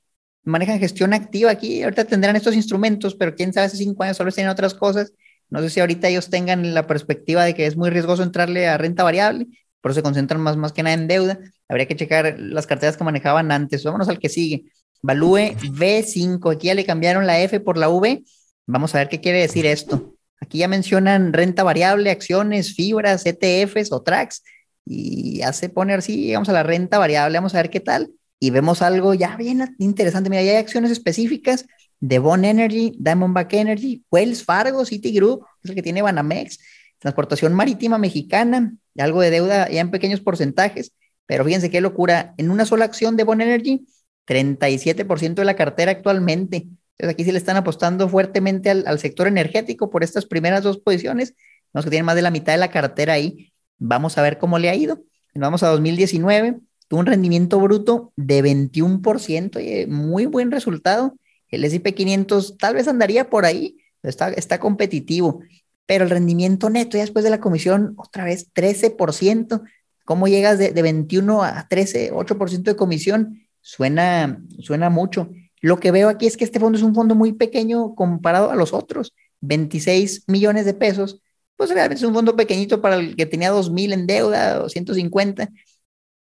manejan 0.44 0.80
gestión 0.80 1.14
activa 1.14 1.52
aquí. 1.52 1.84
Ahorita 1.84 2.06
tendrán 2.06 2.36
estos 2.36 2.56
instrumentos, 2.56 3.16
pero 3.16 3.36
quién 3.36 3.54
sabe, 3.54 3.68
hace 3.68 3.78
cinco 3.78 4.04
años 4.04 4.18
solo 4.18 4.32
tienen 4.32 4.52
otras 4.52 4.74
cosas. 4.74 5.14
No 5.50 5.62
sé 5.62 5.70
si 5.70 5.80
ahorita 5.80 6.08
ellos 6.08 6.30
tengan 6.30 6.74
la 6.74 6.88
perspectiva 6.88 7.44
de 7.44 7.54
que 7.54 7.66
es 7.66 7.76
muy 7.78 7.90
riesgoso 7.90 8.24
entrarle 8.24 8.68
a 8.68 8.78
renta 8.78 9.04
variable, 9.04 9.48
por 9.82 9.92
eso 9.92 10.00
se 10.00 10.04
concentran 10.04 10.42
más, 10.42 10.56
más 10.56 10.72
que 10.72 10.82
nada 10.82 10.96
en 10.96 11.08
deuda. 11.08 11.40
Habría 11.68 11.88
que 11.88 11.96
checar 11.96 12.36
las 12.40 12.66
carteras 12.66 12.96
que 12.96 13.04
manejaban 13.04 13.52
antes. 13.52 13.84
Vámonos 13.84 14.08
al 14.08 14.18
que 14.18 14.30
sigue. 14.30 14.66
Valúe 15.02 15.56
V5. 15.60 16.54
Aquí 16.56 16.68
ya 16.68 16.74
le 16.74 16.86
cambiaron 16.86 17.28
la 17.28 17.42
F 17.42 17.60
por 17.60 17.78
la 17.78 17.90
V. 17.90 18.24
Vamos 18.66 18.96
a 18.96 19.00
ver 19.00 19.10
qué 19.10 19.20
quiere 19.20 19.42
decir 19.42 19.66
esto. 19.66 20.16
Aquí 20.40 20.60
ya 20.60 20.70
mencionan 20.70 21.34
renta 21.34 21.64
variable, 21.64 22.12
acciones, 22.12 22.76
fibras, 22.76 23.26
ETFs 23.26 23.92
o 23.92 24.02
tracks. 24.02 24.44
Y 24.86 25.38
ya 25.38 25.54
se 25.54 25.70
pone 25.70 25.94
así, 25.94 26.34
vamos 26.34 26.50
a 26.50 26.54
la 26.54 26.64
renta 26.64 26.98
variable, 26.98 27.38
vamos 27.38 27.56
a 27.56 27.58
ver 27.58 27.70
qué 27.70 27.80
tal 27.80 28.12
y 28.44 28.50
vemos 28.50 28.82
algo 28.82 29.14
ya 29.14 29.38
bien 29.38 29.74
interesante. 29.80 30.30
Mira, 30.30 30.44
ya 30.44 30.52
hay 30.52 30.58
acciones 30.58 30.92
específicas 30.92 31.66
de 32.02 32.20
Bond 32.20 32.44
Energy, 32.44 32.94
Diamondback 33.00 33.54
Energy, 33.54 34.04
Wells 34.12 34.44
Fargo, 34.44 34.84
Citigroup, 34.84 35.46
es 35.64 35.70
el 35.70 35.76
que 35.78 35.82
tiene 35.82 36.02
Banamex, 36.02 36.60
Transportación 37.00 37.54
Marítima 37.54 37.98
Mexicana, 37.98 38.76
algo 38.98 39.22
de 39.22 39.30
deuda 39.30 39.70
ya 39.70 39.80
en 39.80 39.92
pequeños 39.92 40.20
porcentajes, 40.20 40.92
pero 41.26 41.46
fíjense 41.46 41.72
qué 41.72 41.80
locura, 41.80 42.34
en 42.36 42.52
una 42.52 42.66
sola 42.66 42.84
acción 42.84 43.16
de 43.16 43.24
Bond 43.24 43.44
Energy, 43.44 43.88
37% 44.28 45.36
de 45.36 45.46
la 45.46 45.56
cartera 45.56 45.94
actualmente. 45.94 46.68
Entonces 46.98 47.14
aquí 47.14 47.24
sí 47.24 47.32
le 47.32 47.38
están 47.38 47.56
apostando 47.56 48.10
fuertemente 48.10 48.70
al, 48.70 48.84
al, 48.88 49.00
sector 49.00 49.28
energético 49.28 49.90
por 49.90 50.04
estas 50.04 50.26
primeras 50.26 50.64
dos 50.64 50.80
posiciones, 50.80 51.34
vemos 51.74 51.86
que 51.86 51.92
tienen 51.92 52.06
más 52.06 52.16
de 52.18 52.24
la 52.24 52.30
mitad 52.30 52.52
de 52.52 52.60
la 52.60 52.72
cartera 52.72 53.14
ahí. 53.14 53.53
Vamos 53.78 54.18
a 54.18 54.22
ver 54.22 54.38
cómo 54.38 54.60
le 54.60 54.70
ha 54.70 54.76
ido. 54.76 55.04
Vamos 55.36 55.64
a 55.64 55.70
2019, 55.70 56.60
un 56.92 57.06
rendimiento 57.06 57.60
bruto 57.60 58.14
de 58.16 58.44
21%, 58.44 59.88
muy 59.88 60.26
buen 60.26 60.52
resultado. 60.52 61.16
El 61.50 61.66
S&P 61.66 61.94
500 61.94 62.58
tal 62.58 62.76
vez 62.76 62.88
andaría 62.88 63.30
por 63.30 63.46
ahí, 63.46 63.78
está, 64.04 64.30
está 64.30 64.60
competitivo, 64.60 65.42
pero 65.86 66.04
el 66.04 66.10
rendimiento 66.10 66.70
neto 66.70 66.98
ya 66.98 67.04
después 67.04 67.24
de 67.24 67.32
la 67.32 67.40
comisión, 67.40 67.94
otra 67.98 68.26
vez 68.26 68.52
13%. 68.54 69.64
¿Cómo 70.06 70.28
llegas 70.28 70.60
de, 70.60 70.72
de 70.72 70.82
21 70.82 71.44
a 71.44 71.68
13, 71.68 72.12
8% 72.12 72.64
de 72.64 72.76
comisión? 72.76 73.42
Suena, 73.62 74.42
suena 74.60 74.90
mucho. 74.90 75.30
Lo 75.62 75.80
que 75.80 75.92
veo 75.92 76.10
aquí 76.10 76.28
es 76.28 76.36
que 76.36 76.44
este 76.44 76.60
fondo 76.60 76.78
es 76.78 76.84
un 76.84 76.94
fondo 76.94 77.16
muy 77.16 77.34
pequeño 77.34 77.96
comparado 77.96 78.52
a 78.52 78.56
los 78.56 78.74
otros, 78.74 79.14
26 79.40 80.26
millones 80.28 80.66
de 80.66 80.74
pesos. 80.74 81.22
Pues 81.64 81.72
realmente 81.72 82.04
es 82.04 82.06
un 82.06 82.14
fondo 82.14 82.36
pequeñito 82.36 82.82
para 82.82 82.98
el 82.98 83.16
que 83.16 83.26
tenía 83.26 83.54
2.000 83.54 83.94
en 83.94 84.06
deuda 84.06 84.64
o 84.64 84.68
150 84.68 85.50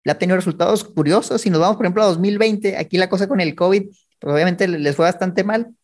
le 0.05 0.13
ha 0.13 0.19
tenido 0.19 0.37
resultados 0.37 0.85
curiosos. 0.85 1.41
Si 1.41 1.51
nos 1.51 1.59
vamos, 1.59 1.77
por 1.77 1.85
ejemplo, 1.85 2.05
a 2.05 2.07
2020, 2.07 2.77
aquí 2.77 2.97
la 2.97 3.09
cosa 3.09 3.27
con 3.27 3.41
el 3.41 3.57
COVID, 3.57 3.83
pues 4.21 4.33
obviamente 4.33 4.69
les 4.69 4.95
fue 4.95 5.05
bastante 5.05 5.43
mal, 5.43 5.75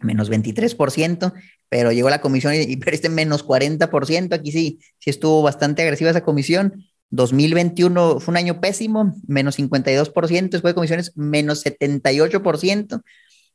menos 0.00 0.30
23%, 0.30 1.32
pero 1.70 1.92
llegó 1.92 2.10
la 2.10 2.20
comisión 2.20 2.52
y, 2.52 2.58
y 2.58 2.78
este 2.92 3.08
menos 3.08 3.42
40%. 3.42 4.34
Aquí 4.34 4.52
sí, 4.52 4.80
sí 4.98 5.08
estuvo 5.08 5.40
bastante 5.40 5.80
agresiva 5.80 6.10
esa 6.10 6.20
comisión. 6.20 6.84
2021 7.08 8.20
fue 8.20 8.32
un 8.32 8.36
año 8.36 8.60
pésimo, 8.60 9.14
menos 9.26 9.58
52%, 9.58 10.50
después 10.50 10.72
de 10.72 10.74
comisiones, 10.74 11.16
menos 11.16 11.64
78%. 11.64 13.00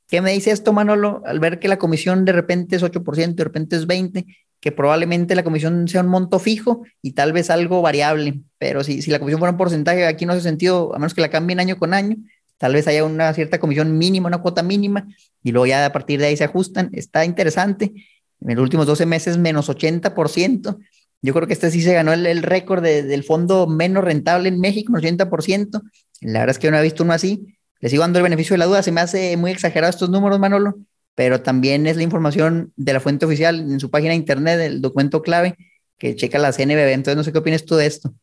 ¿Qué 0.08 0.21
me 0.21 0.31
dice 0.31 0.49
esto, 0.49 0.73
Manolo? 0.73 1.21
Al 1.23 1.39
ver 1.39 1.60
que 1.60 1.67
la 1.67 1.77
comisión 1.77 2.25
de 2.25 2.31
repente 2.31 2.77
es 2.77 2.84
8%, 2.84 3.36
de 3.36 3.43
repente 3.43 3.75
es 3.75 3.88
20%, 3.88 4.25
que 4.65 4.71
probablemente 4.71 5.36
la 5.36 5.43
comisión 5.43 5.88
sea 5.88 6.01
un 6.01 6.08
monto 6.08 6.39
fijo 6.39 6.82
y 7.04 7.12
tal 7.12 7.34
vez 7.34 7.51
algo 7.51 7.84
variable, 7.84 8.41
pero 8.58 8.84
si, 8.84 9.04
si 9.04 9.12
la 9.12 9.19
comisión 9.19 9.38
fuera 9.38 9.51
un 9.51 9.60
porcentaje, 9.60 10.08
aquí 10.08 10.25
no 10.25 10.34
hace 10.34 10.41
sentido, 10.41 10.91
a 10.95 10.97
menos 10.97 11.13
que 11.13 11.21
la 11.21 11.30
cambien 11.30 11.60
año 11.60 11.78
con 11.78 11.93
año, 11.93 12.17
tal 12.58 12.73
vez 12.73 12.88
haya 12.88 13.04
una 13.04 13.32
cierta 13.36 13.60
comisión 13.60 13.95
mínima, 13.95 14.25
una 14.25 14.39
cuota 14.39 14.63
mínima, 14.63 15.08
y 15.43 15.51
luego 15.51 15.67
ya 15.67 15.86
a 15.86 15.91
partir 15.91 16.19
de 16.19 16.25
ahí 16.25 16.36
se 16.36 16.45
ajustan. 16.45 16.89
Está 16.93 17.25
interesante. 17.25 17.93
En 18.41 18.56
los 18.56 18.63
últimos 18.63 18.88
12 18.88 19.06
meses, 19.06 19.38
menos 19.38 19.69
80%. 19.69 20.80
Yo 21.21 21.34
creo 21.36 21.45
que 21.45 21.54
este 21.54 21.69
sí 21.69 21.84
se 21.84 21.93
ganó 21.93 22.13
el, 22.13 22.41
récord 22.41 22.82
del 22.82 23.23
fondo 23.23 23.67
menos 23.67 24.04
rentable 24.04 24.49
en 24.49 24.60
México, 24.60 24.93
un 24.93 24.99
80%. 24.99 25.80
La 26.21 26.39
verdad 26.39 26.56
es 26.56 26.60
que 26.60 26.71
no 26.71 26.80
he 26.80 26.82
visto 26.82 27.04
uno 27.04 27.13
así. 27.13 27.56
Les 27.82 27.91
sigo 27.91 28.01
dando 28.01 28.17
el 28.17 28.23
beneficio 28.23 28.56
de 28.56 28.58
la 28.58 28.65
duda. 28.65 28.82
Se 28.82 28.91
me 28.91 29.01
hace 29.01 29.38
muy 29.38 29.51
exagerado 29.51 29.91
estos 29.91 30.10
números, 30.10 30.39
Manolo, 30.39 30.80
pero 31.15 31.41
también 31.41 31.88
es 31.88 31.95
la 31.95 32.04
información 32.04 32.73
de 32.75 32.93
la 32.93 32.99
fuente 32.99 33.25
oficial 33.25 33.60
en 33.60 33.80
su 33.80 33.89
página 33.89 34.12
de 34.12 34.17
internet, 34.17 34.60
el 34.60 34.82
documento 34.82 35.21
clave 35.21 35.56
que 35.97 36.15
checa 36.15 36.38
la 36.39 36.51
CNBB. 36.51 36.91
Entonces, 36.91 37.15
no 37.15 37.23
sé 37.23 37.32
qué 37.32 37.39
opinas 37.39 37.65
tú 37.65 37.75
de 37.75 37.86
esto. 37.86 38.13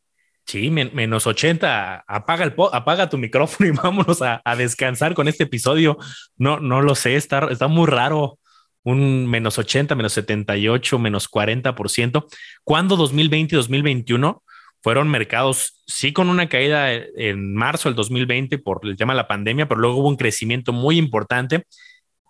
Sí, 0.45 0.71
menos 0.71 1.27
80, 1.27 2.05
apaga, 2.07 2.45
el 2.45 2.55
apaga 2.73 3.09
tu 3.09 3.17
micrófono 3.17 3.69
y 3.69 3.73
vámonos 3.77 4.21
a, 4.23 4.43
descansar 4.57 5.15
con 5.15 5.29
este 5.29 5.45
episodio. 5.45 5.97
No, 6.37 6.61
no 6.61 6.83
lo 6.83 6.95
sé, 6.95 7.17
está, 7.17 7.49
está 7.51 7.69
muy 7.69 7.87
raro. 7.87 8.39
Un 8.85 9.31
menos 9.31 9.59
80, 9.59 9.95
menos 9.95 10.13
78, 10.13 10.99
menos 10.99 11.31
40%. 11.31 12.27
Cuando 12.65 12.97
2020 12.97 13.55
y 13.55 13.57
2021 13.57 14.43
fueron 14.83 15.09
mercados, 15.09 15.81
sí, 15.87 16.13
con 16.13 16.29
una 16.29 16.49
caída 16.49 16.93
en 16.93 17.55
marzo 17.55 17.89
del 17.89 17.95
2020 17.95 18.59
por 18.59 18.81
el 18.83 18.97
tema 18.97 19.13
de 19.13 19.19
la 19.19 19.29
pandemia, 19.29 19.69
pero 19.69 19.81
luego 19.81 19.99
hubo 19.99 20.09
un 20.09 20.17
crecimiento 20.17 20.73
muy 20.73 20.99
importante 20.99 21.65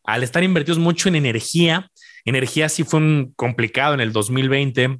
al 0.04 0.22
estar 0.22 0.42
invertidos 0.42 0.78
mucho 0.78 1.08
en 1.08 1.16
energía, 1.16 1.90
energía 2.24 2.68
sí 2.68 2.84
fue 2.84 3.00
un 3.00 3.32
complicado 3.36 3.94
en 3.94 4.00
el 4.00 4.12
2020. 4.12 4.98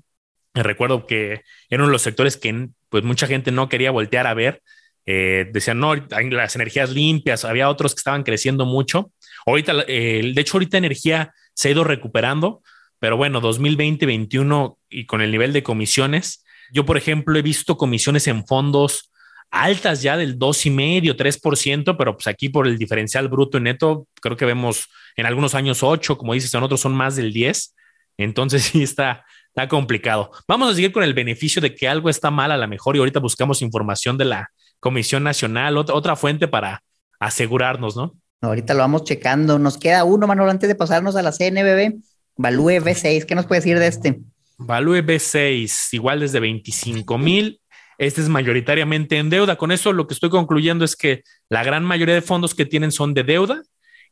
Recuerdo 0.55 1.07
que 1.07 1.43
era 1.69 1.83
uno 1.83 1.87
de 1.87 1.93
los 1.93 2.03
sectores 2.03 2.37
que 2.37 2.69
pues 2.89 3.05
mucha 3.05 3.27
gente 3.27 3.51
no 3.53 3.69
quería 3.69 3.91
voltear 3.91 4.27
a 4.27 4.35
ver. 4.35 4.63
Eh, 5.07 5.49
decían, 5.53 5.81
no, 5.81 5.95
las 5.95 6.55
energías 6.55 6.91
limpias, 6.91 7.45
había 7.45 7.69
otros 7.69 7.95
que 7.95 8.01
estaban 8.01 8.23
creciendo 8.23 8.67
mucho. 8.67 9.13
Ahorita, 9.47 9.75
de 9.75 10.35
hecho, 10.37 10.57
ahorita 10.57 10.79
energía 10.79 11.33
se 11.55 11.69
ha 11.69 11.71
ido 11.73 11.85
recuperando, 11.85 12.63
pero 12.99 13.17
bueno, 13.17 13.41
2020, 13.41 14.07
2021 14.07 14.79
y 14.89 15.07
con 15.07 15.21
el 15.23 15.31
nivel 15.33 15.53
de 15.53 15.63
comisiones, 15.63 16.45
yo, 16.73 16.87
por 16.87 16.97
ejemplo, 16.97 17.39
he 17.39 17.43
visto 17.43 17.77
comisiones 17.77 18.27
en 18.29 18.47
fondos 18.47 19.12
altas 19.53 20.03
ya 20.03 20.17
del 20.17 20.39
2,5, 20.39 21.15
3%, 21.15 21.97
pero 21.97 22.17
pues 22.17 22.27
aquí 22.27 22.49
por 22.49 22.67
el 22.67 22.79
diferencial 22.79 23.29
bruto 23.29 23.59
y 23.59 23.61
neto, 23.61 24.09
creo 24.21 24.37
que 24.37 24.47
vemos 24.47 24.89
en 25.17 25.27
algunos 25.27 25.55
años 25.55 25.83
8, 25.83 26.19
como 26.19 26.33
dices, 26.33 26.53
en 26.55 26.63
otros 26.63 26.81
son 26.81 26.95
más 26.95 27.15
del 27.15 27.33
10. 27.33 27.75
Entonces 28.17 28.63
sí 28.73 28.83
está, 28.83 29.25
está 29.49 29.69
complicado. 29.69 30.31
Vamos 30.49 30.73
a 30.73 30.75
seguir 30.75 30.91
con 30.91 31.05
el 31.05 31.15
beneficio 31.15 31.63
de 31.63 31.75
que 31.75 31.87
algo 31.87 32.09
está 32.09 32.31
mal 32.31 32.51
a 32.51 32.57
lo 32.57 32.67
mejor 32.67 32.97
y 32.97 32.99
ahorita 32.99 33.21
buscamos 33.21 33.63
información 33.63 34.19
de 34.19 34.25
la 34.25 34.51
Comisión 34.81 35.23
Nacional, 35.23 35.77
otra, 35.77 35.95
otra 35.95 36.17
fuente 36.17 36.49
para 36.49 36.83
asegurarnos, 37.21 37.95
¿no? 37.95 38.15
Ahorita 38.41 38.75
lo 38.75 38.81
vamos 38.81 39.05
checando. 39.05 39.61
Nos 39.61 39.79
queda 39.79 40.03
uno, 40.03 40.27
Manuel, 40.27 40.51
antes 40.51 40.69
de 40.69 40.75
pasarnos 40.75 41.15
a 41.15 41.23
la 41.23 41.31
CNBB. 41.31 42.01
Valúe 42.37 42.81
V6, 42.81 43.25
¿qué 43.25 43.35
nos 43.37 43.47
puede 43.47 43.61
decir 43.61 43.79
de 43.79 43.87
este? 43.87 44.21
Value 44.59 45.03
B6, 45.03 45.93
igual 45.93 46.21
desde 46.21 46.41
25 46.41 47.19
mil. 47.19 47.61
Este 48.03 48.21
es 48.21 48.29
mayoritariamente 48.29 49.17
en 49.17 49.31
deuda. 49.31 49.55
Con 49.55 49.71
eso 49.71 49.93
lo 49.93 50.09
que 50.09 50.15
estoy 50.15 50.29
concluyendo 50.29 50.85
es 50.85 50.97
que 50.97 51.23
la 51.49 51.63
gran 51.63 51.85
mayoría 51.85 52.17
de 52.17 52.21
fondos 52.21 52.53
que 52.53 52.67
tienen 52.67 52.91
son 52.91 53.15
de 53.15 53.23
deuda, 53.23 53.63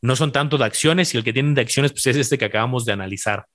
no 0.01 0.15
son 0.15 0.31
tanto 0.31 0.57
de 0.59 0.65
acciones 0.65 1.13
y 1.13 1.17
el 1.17 1.25
que 1.25 1.33
tienen 1.33 1.55
de 1.55 1.63
acciones 1.63 1.91
pues 1.91 2.07
es 2.07 2.17
este 2.17 2.39
que 2.39 2.45
acabamos 2.45 2.85
de 2.85 2.93
analizar. 2.93 3.47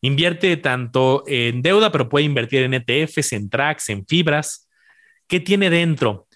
Invierte 0.00 0.56
tanto 0.56 1.22
en 1.28 1.62
deuda, 1.62 1.92
pero 1.92 2.08
puede 2.08 2.24
invertir 2.24 2.64
en 2.64 2.74
ETFs, 2.74 3.32
en 3.32 3.48
tracks, 3.48 3.88
en 3.90 4.04
fibras. 4.04 4.68
¿Qué 5.28 5.38
tiene 5.38 5.70
dentro? 5.70 6.26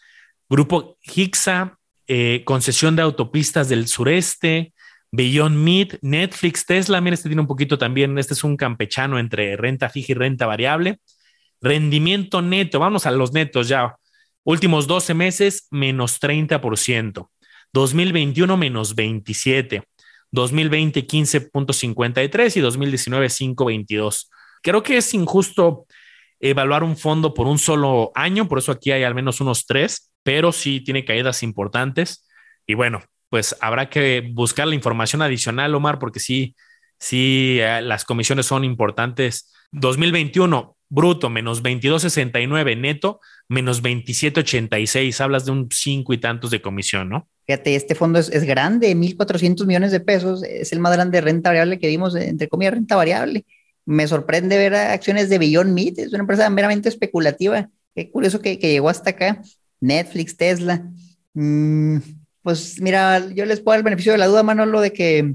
Grupo 0.48 0.98
Hixa, 1.02 1.80
eh, 2.06 2.42
concesión 2.44 2.94
de 2.94 3.02
autopistas 3.02 3.68
del 3.68 3.88
sureste, 3.88 4.72
Beyond 5.10 5.56
Meat, 5.56 5.98
Netflix, 6.00 6.64
Tesla. 6.64 7.00
Mira, 7.00 7.14
este 7.14 7.28
tiene 7.28 7.42
un 7.42 7.48
poquito 7.48 7.76
también. 7.76 8.16
Este 8.18 8.34
es 8.34 8.44
un 8.44 8.56
campechano 8.56 9.18
entre 9.18 9.56
renta 9.56 9.88
fija 9.88 10.12
y 10.12 10.14
renta 10.14 10.46
variable. 10.46 11.00
Rendimiento 11.62 12.42
neto, 12.42 12.78
vamos 12.78 13.06
a 13.06 13.10
los 13.12 13.32
netos 13.32 13.68
ya. 13.68 13.96
Últimos 14.44 14.86
12 14.86 15.14
meses, 15.14 15.68
menos 15.70 16.20
30%. 16.20 17.28
2021, 17.72 18.56
menos 18.56 18.94
27. 18.94 19.82
2020 20.32 21.06
15.53 21.06 22.56
y 22.56 22.60
2019 22.60 23.26
5.22. 23.26 24.28
Creo 24.62 24.82
que 24.82 24.96
es 24.96 25.14
injusto 25.14 25.86
evaluar 26.40 26.82
un 26.82 26.96
fondo 26.96 27.32
por 27.34 27.46
un 27.46 27.58
solo 27.58 28.10
año, 28.14 28.48
por 28.48 28.58
eso 28.58 28.72
aquí 28.72 28.90
hay 28.90 29.04
al 29.04 29.14
menos 29.14 29.40
unos 29.40 29.64
tres, 29.66 30.10
pero 30.24 30.50
sí 30.50 30.80
tiene 30.80 31.04
caídas 31.04 31.42
importantes. 31.42 32.26
Y 32.66 32.74
bueno, 32.74 33.02
pues 33.28 33.56
habrá 33.60 33.88
que 33.88 34.28
buscar 34.32 34.66
la 34.66 34.74
información 34.74 35.22
adicional, 35.22 35.74
Omar, 35.74 35.98
porque 35.98 36.20
sí, 36.20 36.56
sí, 36.98 37.58
eh, 37.60 37.80
las 37.82 38.04
comisiones 38.04 38.46
son 38.46 38.64
importantes. 38.64 39.52
2021, 39.70 40.76
bruto, 40.92 41.30
menos 41.30 41.62
22.69, 41.62 42.78
neto, 42.78 43.20
menos 43.48 43.82
27.86. 43.82 45.18
Hablas 45.20 45.46
de 45.46 45.52
un 45.52 45.68
cinco 45.72 46.12
y 46.12 46.18
tantos 46.18 46.50
de 46.50 46.60
comisión, 46.60 47.08
¿no? 47.08 47.28
Fíjate, 47.46 47.74
este 47.74 47.94
fondo 47.94 48.18
es, 48.18 48.28
es 48.28 48.44
grande, 48.44 48.94
1.400 48.94 49.64
millones 49.64 49.90
de 49.90 50.00
pesos, 50.00 50.42
es 50.44 50.70
el 50.72 50.80
más 50.80 50.92
grande 50.92 51.16
de 51.16 51.22
renta 51.22 51.48
variable 51.48 51.78
que 51.78 51.88
vimos, 51.88 52.14
entre 52.14 52.46
comillas, 52.46 52.74
renta 52.74 52.94
variable. 52.94 53.46
Me 53.86 54.06
sorprende 54.06 54.58
ver 54.58 54.74
acciones 54.74 55.30
de 55.30 55.38
Beyond 55.38 55.72
Meat, 55.72 55.98
es 55.98 56.12
una 56.12 56.20
empresa 56.20 56.48
meramente 56.50 56.90
especulativa. 56.90 57.70
Qué 57.94 58.10
curioso 58.10 58.42
que, 58.42 58.58
que 58.58 58.70
llegó 58.70 58.90
hasta 58.90 59.10
acá. 59.10 59.40
Netflix, 59.80 60.36
Tesla. 60.36 60.86
Mm, 61.32 61.98
pues 62.42 62.78
mira, 62.82 63.30
yo 63.30 63.46
les 63.46 63.60
puedo 63.60 63.72
dar 63.72 63.78
el 63.78 63.84
beneficio 63.84 64.12
de 64.12 64.18
la 64.18 64.26
duda, 64.26 64.42
Manolo, 64.42 64.82
de 64.82 64.92
que 64.92 65.34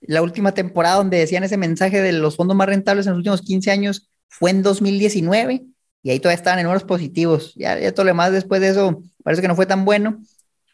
la 0.00 0.22
última 0.22 0.52
temporada 0.52 0.96
donde 0.96 1.18
decían 1.18 1.44
ese 1.44 1.56
mensaje 1.56 2.02
de 2.02 2.12
los 2.12 2.34
fondos 2.34 2.56
más 2.56 2.68
rentables 2.68 3.06
en 3.06 3.12
los 3.12 3.18
últimos 3.18 3.42
15 3.42 3.70
años 3.70 4.08
fue 4.28 4.50
en 4.50 4.62
2019 4.62 5.64
y 6.02 6.10
ahí 6.10 6.20
todavía 6.20 6.36
estaban 6.36 6.58
en 6.58 6.64
números 6.64 6.84
positivos. 6.84 7.52
Ya, 7.56 7.78
ya 7.78 7.92
todo 7.92 8.04
lo 8.04 8.10
demás 8.10 8.32
después 8.32 8.60
de 8.60 8.68
eso 8.68 9.02
parece 9.22 9.42
que 9.42 9.48
no 9.48 9.56
fue 9.56 9.66
tan 9.66 9.84
bueno 9.84 10.20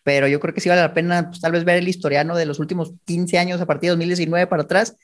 pero 0.05 0.29
yo 0.29 0.39
creo 0.39 0.55
que 0.55 0.61
sí 0.61 0.69
vale 0.69 0.83
la 0.83 0.95
pena 0.95 1.31
pues, 1.31 1.41
tal 1.41 1.51
vez 1.51 1.65
ver 1.65 1.79
el 1.79 1.89
historiano 1.89 2.37
de 2.37 2.47
los 2.47 2.61
últimos 2.61 2.93
15 3.07 3.39
años 3.39 3.61
a 3.61 3.67
partir 3.67 3.89
de 3.89 3.93
2019 3.93 4.47
para 4.47 4.63
atrás, 4.63 4.97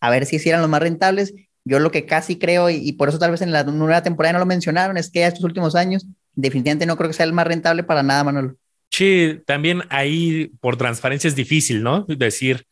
a 0.00 0.10
ver 0.10 0.26
si 0.26 0.36
eran 0.48 0.62
los 0.62 0.70
más 0.70 0.80
rentables. 0.80 1.34
Yo 1.64 1.78
lo 1.78 1.90
que 1.90 2.06
casi 2.06 2.38
creo, 2.38 2.70
y, 2.70 2.92
por 2.92 3.10
eso 3.10 3.18
tal 3.18 3.30
vez 3.30 3.42
en 3.42 3.52
la 3.52 3.62
nueva 3.62 4.02
temporada 4.02 4.32
no 4.32 4.38
lo 4.38 4.46
mencionaron, 4.46 4.96
es 4.96 5.10
que 5.10 5.26
estos 5.26 5.44
últimos 5.44 5.74
años 5.74 6.06
definitivamente 6.34 6.86
no 6.86 6.96
creo 6.96 7.10
que 7.10 7.14
sea 7.14 7.26
el 7.26 7.34
más 7.34 7.46
rentable 7.46 7.82
para 7.82 8.02
nada, 8.02 8.24
Manuel. 8.24 8.56
Sí, 8.90 9.38
también 9.44 9.82
ahí 9.90 10.50
por 10.60 10.78
transparencia 10.78 11.28
es 11.28 11.36
difícil, 11.36 11.82
¿no? 11.82 12.06
Decir, 12.08 12.66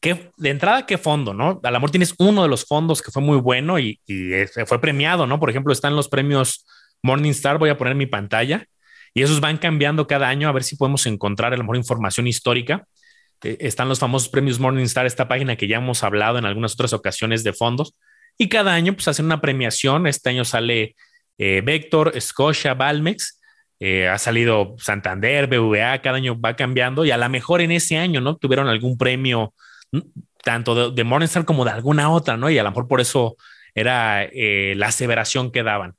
que 0.00 0.30
de 0.36 0.50
entrada, 0.50 0.86
¿qué 0.86 0.98
fondo, 0.98 1.34
no? 1.34 1.60
A 1.62 1.70
lo 1.70 1.88
tienes 1.88 2.14
uno 2.18 2.42
de 2.42 2.48
los 2.48 2.64
fondos 2.64 3.02
que 3.02 3.10
fue 3.10 3.22
muy 3.22 3.38
bueno 3.38 3.78
y, 3.78 4.00
y 4.06 4.30
fue 4.66 4.80
premiado, 4.80 5.26
¿no? 5.26 5.40
Por 5.40 5.50
ejemplo, 5.50 5.72
están 5.72 5.96
los 5.96 6.08
premios 6.08 6.66
Morningstar, 7.02 7.58
voy 7.58 7.70
a 7.70 7.78
poner 7.78 7.94
mi 7.94 8.06
pantalla 8.06 8.66
y 9.14 9.22
esos 9.22 9.40
van 9.40 9.58
cambiando 9.58 10.06
cada 10.06 10.28
año 10.28 10.48
a 10.48 10.52
ver 10.52 10.62
si 10.62 10.76
podemos 10.76 11.06
encontrar 11.06 11.52
a 11.52 11.56
lo 11.56 11.64
mejor 11.64 11.76
información 11.76 12.26
histórica. 12.26 12.84
Eh, 13.42 13.56
están 13.60 13.88
los 13.88 13.98
famosos 13.98 14.28
premios 14.28 14.58
Morningstar, 14.58 15.06
esta 15.06 15.28
página 15.28 15.56
que 15.56 15.68
ya 15.68 15.78
hemos 15.78 16.04
hablado 16.04 16.38
en 16.38 16.44
algunas 16.44 16.74
otras 16.74 16.92
ocasiones 16.92 17.44
de 17.44 17.52
fondos. 17.52 17.94
Y 18.36 18.48
cada 18.48 18.74
año 18.74 18.92
pues 18.92 19.08
hacen 19.08 19.26
una 19.26 19.40
premiación. 19.40 20.06
Este 20.06 20.30
año 20.30 20.44
sale 20.44 20.94
eh, 21.38 21.62
Vector, 21.64 22.12
Scotia, 22.20 22.74
Balmex. 22.74 23.40
Eh, 23.80 24.08
ha 24.08 24.18
salido 24.18 24.74
Santander, 24.78 25.46
BVA, 25.46 26.00
cada 26.02 26.16
año 26.16 26.38
va 26.38 26.56
cambiando 26.56 27.04
y 27.04 27.12
a 27.12 27.16
lo 27.16 27.28
mejor 27.28 27.60
en 27.60 27.70
ese 27.70 27.96
año, 27.96 28.20
¿no? 28.20 28.36
Tuvieron 28.36 28.66
algún 28.66 28.98
premio 28.98 29.54
tanto 30.44 30.90
de, 30.90 31.04
Morningstar 31.04 31.44
como 31.44 31.64
de 31.64 31.70
alguna 31.72 32.10
otra, 32.10 32.36
¿no? 32.36 32.50
Y 32.50 32.58
a 32.58 32.62
lo 32.62 32.70
mejor 32.70 32.88
por 32.88 33.00
eso 33.00 33.36
era 33.74 34.28
la 34.32 34.86
aseveración 34.86 35.52
que 35.52 35.62
daban. 35.62 35.96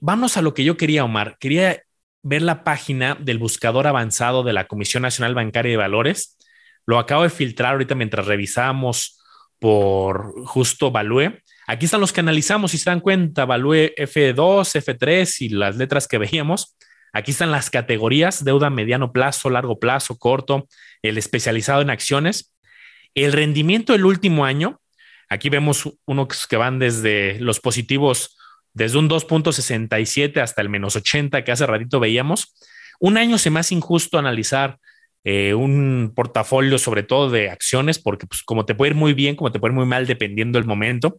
vamos 0.00 0.36
a 0.36 0.42
lo 0.42 0.54
que 0.54 0.64
yo 0.64 0.76
quería, 0.76 1.04
Omar. 1.04 1.36
Quería 1.38 1.82
ver 2.22 2.42
la 2.42 2.64
página 2.64 3.16
del 3.20 3.38
buscador 3.38 3.86
avanzado 3.86 4.42
de 4.42 4.52
la 4.52 4.66
Comisión 4.66 5.02
Nacional 5.02 5.34
Bancaria 5.34 5.70
de 5.70 5.76
Valores. 5.76 6.36
Lo 6.84 6.98
acabo 6.98 7.22
de 7.22 7.30
filtrar 7.30 7.72
ahorita 7.72 7.94
mientras 7.94 8.26
revisamos 8.26 9.20
por 9.58 10.32
justo 10.44 10.90
Value. 10.90 11.40
Aquí 11.66 11.86
están 11.86 12.00
los 12.00 12.12
que 12.12 12.20
analizamos, 12.20 12.70
si 12.70 12.78
se 12.78 12.90
dan 12.90 13.00
cuenta, 13.00 13.44
Value 13.44 13.94
F2, 13.96 14.74
F3 14.74 15.40
y 15.40 15.48
las 15.50 15.76
letras 15.76 16.06
que 16.06 16.18
veíamos. 16.18 16.76
Aquí 17.12 17.30
están 17.30 17.50
las 17.50 17.70
categorías, 17.70 18.44
deuda 18.44 18.70
mediano 18.70 19.12
plazo, 19.12 19.48
largo 19.48 19.78
plazo, 19.78 20.18
corto, 20.18 20.68
el 21.02 21.18
especializado 21.18 21.80
en 21.80 21.90
acciones. 21.90 22.55
El 23.16 23.32
rendimiento 23.32 23.94
del 23.94 24.04
último 24.04 24.44
año, 24.44 24.78
aquí 25.30 25.48
vemos 25.48 25.90
unos 26.04 26.46
que 26.46 26.58
van 26.58 26.78
desde 26.78 27.40
los 27.40 27.60
positivos 27.60 28.36
desde 28.74 28.98
un 28.98 29.08
2.67 29.08 30.38
hasta 30.38 30.60
el 30.60 30.68
menos 30.68 30.96
80 30.96 31.42
que 31.42 31.50
hace 31.50 31.64
ratito 31.64 31.98
veíamos. 31.98 32.54
Un 33.00 33.16
año 33.16 33.38
se 33.38 33.48
me 33.48 33.58
hace 33.58 33.74
injusto 33.74 34.18
analizar 34.18 34.78
eh, 35.24 35.54
un 35.54 36.12
portafolio, 36.14 36.76
sobre 36.76 37.04
todo 37.04 37.30
de 37.30 37.48
acciones, 37.48 37.98
porque 37.98 38.26
pues, 38.26 38.42
como 38.42 38.66
te 38.66 38.74
puede 38.74 38.90
ir 38.90 38.96
muy 38.96 39.14
bien, 39.14 39.34
como 39.34 39.50
te 39.50 39.58
puede 39.58 39.72
ir 39.72 39.76
muy 39.76 39.86
mal, 39.86 40.06
dependiendo 40.06 40.58
del 40.58 40.68
momento. 40.68 41.18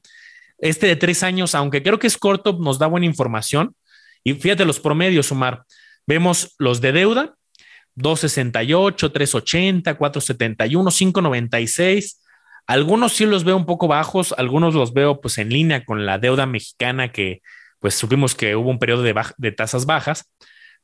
Este 0.60 0.86
de 0.86 0.98
tres 0.98 1.24
años, 1.24 1.56
aunque 1.56 1.82
creo 1.82 1.98
que 1.98 2.06
es 2.06 2.20
corto, 2.20 2.60
nos 2.62 2.78
da 2.78 2.86
buena 2.86 3.08
información. 3.08 3.76
Y 4.24 4.36
fíjate 4.36 4.66
los 4.66 4.80
promedios, 4.80 5.32
Omar. 5.32 5.64
Vemos 6.06 6.54
los 6.60 6.80
de 6.80 6.92
deuda, 6.92 7.36
268, 7.98 9.12
380, 9.12 9.96
471, 9.96 10.92
596. 10.92 12.22
Algunos 12.68 13.14
sí 13.14 13.26
los 13.26 13.44
veo 13.44 13.58
un 13.58 13.66
poco 13.66 13.88
bajos, 13.88 14.34
algunos 14.38 14.76
los 14.76 14.94
veo 14.94 15.20
pues 15.20 15.38
en 15.40 15.50
línea 15.50 15.84
con 15.84 16.06
la 16.06 16.20
deuda 16.20 16.46
mexicana 16.46 17.12
que 17.12 17.42
pues 17.80 17.96
supimos 17.96 18.36
que 18.36 18.56
hubo 18.56 18.70
un 18.70 18.80
periodo 18.80 19.04
de, 19.04 19.52
tasas 19.52 19.86
bajas, 19.86 20.32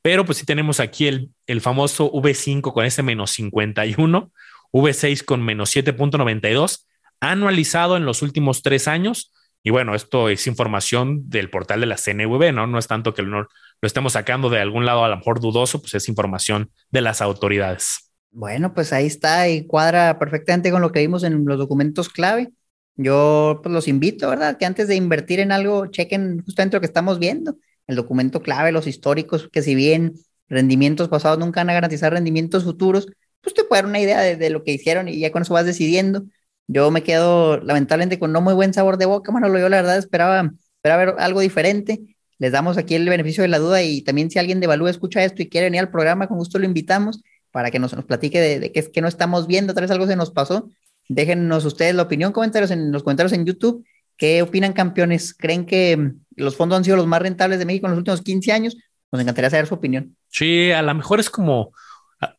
pero 0.02 0.26
pues 0.26 0.38
sí 0.38 0.46
tenemos 0.46 0.80
aquí 0.80 1.08
el, 1.08 1.30
el 1.48 1.62
famoso 1.62 2.12
V5 2.12 2.74
con 2.74 2.86
ese 2.86 3.04
menos 3.04 3.32
51, 3.32 4.32
V6 4.72 5.24
con 5.24 5.44
menos 5.44 5.76
7.92, 5.76 6.86
anualizado 7.20 7.98
en 7.98 8.06
los 8.06 8.22
últimos 8.22 8.62
tres 8.64 8.88
años. 8.88 9.32
Y 9.64 9.70
bueno, 9.70 9.96
esto 9.96 10.30
es 10.30 10.46
información 10.48 11.30
del 11.30 11.50
portal 11.50 11.80
de 11.80 11.86
la 11.86 11.98
CNV, 11.98 12.54
¿no? 12.54 12.68
No 12.68 12.78
es 12.80 12.88
tanto 12.88 13.14
que 13.14 13.22
lo, 13.22 13.48
lo 13.84 13.88
estemos 13.88 14.14
sacando 14.14 14.50
de 14.50 14.62
algún 14.62 14.86
lado 14.86 15.04
a 15.04 15.10
lo 15.10 15.18
mejor 15.18 15.42
dudoso, 15.42 15.82
pues 15.82 15.94
es 15.94 16.08
información 16.08 16.72
de 16.90 17.02
las 17.02 17.22
autoridades. 17.22 18.14
Bueno, 18.32 18.74
pues 18.74 18.94
ahí 18.94 19.06
está 19.06 19.50
y 19.50 19.68
cuadra 19.68 20.18
perfectamente 20.20 20.72
con 20.72 20.82
lo 20.82 20.94
que 20.94 21.02
vimos 21.02 21.26
en 21.26 21.44
los 21.44 21.58
documentos 21.58 22.08
clave. 22.08 22.54
Yo 22.96 23.60
pues 23.62 23.74
los 23.74 23.90
invito, 23.90 24.30
¿verdad? 24.30 24.56
Que 24.56 24.66
antes 24.66 24.88
de 24.88 24.96
invertir 24.96 25.42
en 25.42 25.52
algo, 25.52 25.88
chequen 25.88 26.42
justamente 26.46 26.78
lo 26.78 26.80
que 26.80 26.86
estamos 26.86 27.20
viendo, 27.20 27.58
el 27.86 27.98
documento 27.98 28.42
clave, 28.42 28.72
los 28.72 28.88
históricos, 28.88 29.50
que 29.52 29.62
si 29.62 29.76
bien 29.76 30.14
rendimientos 30.48 31.10
pasados 31.10 31.38
nunca 31.38 31.60
van 31.60 31.72
a 31.72 31.74
garantizar 31.74 32.14
rendimientos 32.14 32.64
futuros, 32.64 33.08
pues 33.42 33.54
te 33.54 33.66
puede 33.66 33.82
dar 33.82 33.90
una 33.90 34.00
idea 34.00 34.22
de, 34.22 34.50
lo 34.50 34.64
que 34.64 34.72
hicieron 34.72 35.10
y 35.10 35.20
ya 35.20 35.34
con 35.34 35.42
eso 35.42 35.56
vas 35.56 35.66
decidiendo. 35.66 36.24
Yo 36.68 36.90
me 36.90 37.04
quedo 37.04 37.58
lamentablemente 37.60 38.18
con 38.18 38.32
no 38.32 38.40
muy 38.40 38.54
buen 38.54 38.74
sabor 38.74 38.96
de 38.96 39.08
boca, 39.08 39.34
Manolo. 39.34 39.60
Yo 39.60 39.68
la 39.68 39.82
verdad 39.82 39.98
esperaba, 39.98 40.54
esperaba 40.78 41.04
ver 41.04 41.16
algo 41.20 41.42
diferente. 41.42 42.13
Les 42.44 42.52
damos 42.52 42.78
aquí 42.78 42.94
el 42.94 43.08
beneficio 43.08 43.42
de 43.42 43.48
la 43.48 43.58
duda 43.58 43.82
y 43.84 44.02
también 44.02 44.30
si 44.30 44.38
alguien 44.38 44.60
de 44.60 44.68
escucha 44.90 45.24
esto 45.24 45.42
y 45.42 45.48
quiere 45.48 45.68
venir 45.68 45.80
al 45.80 45.90
programa, 45.90 46.28
con 46.28 46.38
gusto 46.38 46.60
lo 46.60 46.66
invitamos 46.66 47.24
para 47.52 47.72
que 47.72 47.80
nos, 47.80 47.94
nos 47.94 48.04
platique 48.04 48.42
de, 48.42 48.70
qué 48.74 48.82
es 48.82 48.90
que 48.90 49.00
no 49.00 49.08
estamos 49.08 49.48
viendo, 49.48 49.74
tal 49.74 49.84
vez 49.84 49.92
algo 49.92 50.06
se 50.08 50.18
nos 50.18 50.30
pasó. 50.32 50.70
Déjenos 51.08 51.64
ustedes 51.64 51.96
la 51.96 52.02
opinión, 52.02 52.34
comentarios 52.34 52.70
en 52.72 52.92
los 52.92 53.02
comentarios 53.02 53.32
en 53.32 53.46
YouTube. 53.46 53.86
¿Qué 54.18 54.42
opinan, 54.42 54.74
campeones? 54.74 55.34
¿Creen 55.34 55.66
que 55.66 55.96
mm, 55.96 56.20
los 56.36 56.58
fondos 56.58 56.78
han 56.78 56.84
sido 56.84 56.98
los 56.98 57.08
más 57.08 57.22
rentables 57.22 57.60
de 57.60 57.66
México 57.66 57.88
en 57.88 57.92
los 57.92 58.00
últimos 58.00 58.22
15 58.22 58.52
años? 58.52 58.76
Nos 59.10 59.22
encantaría 59.22 59.50
saber 59.50 59.66
su 59.66 59.76
opinión. 59.76 60.18
Sí, 60.28 60.70
a 60.72 60.82
lo 60.82 60.94
mejor 60.94 61.22
es 61.22 61.30
como, 61.30 61.72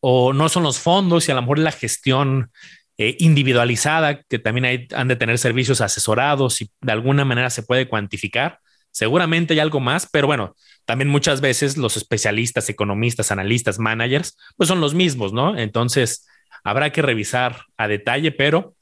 o 0.01 0.33
no 0.33 0.49
son 0.49 0.61
los 0.61 0.77
fondos 0.77 1.27
y 1.27 1.31
a 1.31 1.33
lo 1.33 1.41
mejor 1.41 1.57
la 1.57 1.71
gestión 1.71 2.51
eh, 2.99 3.15
individualizada, 3.17 4.21
que 4.21 4.37
también 4.37 4.65
hay, 4.65 4.87
han 4.93 5.07
de 5.07 5.15
tener 5.15 5.39
servicios 5.39 5.81
asesorados 5.81 6.61
y 6.61 6.69
de 6.81 6.91
alguna 6.91 7.25
manera 7.25 7.49
se 7.49 7.63
puede 7.63 7.89
cuantificar. 7.89 8.59
Seguramente 8.95 9.53
hay 9.53 9.59
algo 9.59 9.81
más, 9.81 10.07
pero 10.09 10.25
bueno, 10.25 10.55
también 10.85 11.09
muchas 11.09 11.41
veces 11.41 11.75
los 11.75 11.97
especialistas, 11.97 12.69
economistas, 12.69 13.29
analistas, 13.29 13.77
managers, 13.77 14.37
pues 14.55 14.69
son 14.69 14.79
los 14.79 14.93
mismos, 14.93 15.33
¿no? 15.33 15.57
Entonces, 15.57 16.25
habrá 16.63 16.93
que 16.93 17.01
revisar 17.01 17.65
a 17.75 17.89
detalle, 17.89 18.31
pero 18.31 18.73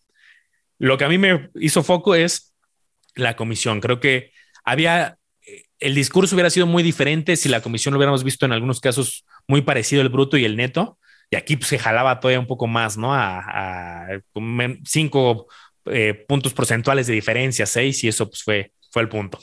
lo 0.77 0.99
que 0.99 1.05
a 1.05 1.09
mí 1.09 1.17
me 1.17 1.49
hizo 1.55 1.81
foco 1.81 2.13
es 2.13 2.53
la 3.15 3.35
comisión. 3.35 3.81
Creo 3.81 3.99
que 3.99 4.29
había, 4.63 5.17
eh, 5.47 5.63
el 5.79 5.95
discurso 5.95 6.35
hubiera 6.35 6.51
sido 6.51 6.67
muy 6.67 6.83
diferente 6.83 7.35
si 7.35 7.49
la 7.49 7.61
comisión 7.61 7.95
lo 7.95 7.97
hubiéramos 7.97 8.23
visto 8.23 8.45
en 8.45 8.51
algunos 8.51 8.81
casos 8.81 9.25
muy 9.47 9.63
parecido 9.63 10.03
el 10.03 10.09
bruto 10.09 10.37
y 10.37 10.45
el 10.45 10.57
neto. 10.57 10.99
Y 11.31 11.37
aquí 11.37 11.55
pues, 11.55 11.69
se 11.69 11.79
jalaba 11.79 12.19
todavía 12.19 12.39
un 12.39 12.45
poco 12.45 12.67
más, 12.67 12.97
¿no? 12.97 13.15
A, 13.15 14.05
cinco 14.85 15.47
eh, 15.85 16.23
puntos 16.27 16.53
porcentuales 16.53 17.07
de 17.07 17.13
diferencia, 17.13 17.65
seis, 17.65 18.03
y 18.03 18.09
eso 18.09 18.29
pues 18.29 18.43
fue, 18.43 18.73
fue 18.91 19.01
el 19.01 19.09
punto. 19.09 19.39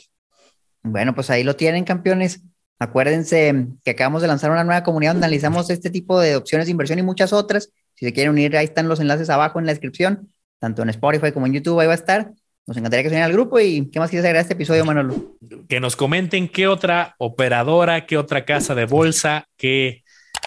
Bueno, 0.83 1.13
pues 1.13 1.29
ahí 1.29 1.43
lo 1.43 1.55
tienen, 1.55 1.83
campeones. 1.83 2.41
Acuérdense 2.79 3.67
que 3.83 3.91
acabamos 3.91 4.21
de 4.21 4.27
lanzar 4.27 4.49
una 4.49 4.63
nueva 4.63 4.83
comunidad 4.83 5.11
donde 5.13 5.27
analizamos 5.27 5.69
este 5.69 5.91
tipo 5.91 6.19
de 6.19 6.35
opciones 6.35 6.65
de 6.65 6.71
inversión 6.71 6.97
y 6.97 7.03
muchas 7.03 7.31
otras. 7.31 7.71
Si 7.93 8.05
se 8.05 8.13
quieren 8.13 8.31
unir, 8.31 8.57
ahí 8.57 8.65
están 8.65 8.87
los 8.87 8.99
enlaces 8.99 9.29
abajo 9.29 9.59
en 9.59 9.67
la 9.67 9.71
descripción, 9.71 10.29
tanto 10.59 10.81
en 10.81 10.89
Spotify 10.89 11.31
como 11.31 11.45
en 11.45 11.53
YouTube, 11.53 11.79
ahí 11.79 11.85
va 11.85 11.93
a 11.93 11.95
estar. 11.95 12.31
Nos 12.65 12.77
encantaría 12.77 13.03
que 13.03 13.09
se 13.09 13.15
unieran 13.15 13.29
al 13.29 13.37
grupo 13.37 13.59
y 13.59 13.89
¿qué 13.91 13.99
más 13.99 14.09
quieres 14.09 14.25
agregar 14.25 14.39
a 14.39 14.41
este 14.41 14.53
episodio, 14.53 14.85
Manolo? 14.85 15.35
Que 15.67 15.79
nos 15.79 15.95
comenten 15.95 16.47
qué 16.47 16.67
otra 16.67 17.15
operadora, 17.19 18.05
qué 18.05 18.17
otra 18.17 18.45
casa 18.45 18.73
de 18.73 18.85
bolsa, 18.85 19.45
qué 19.57 20.03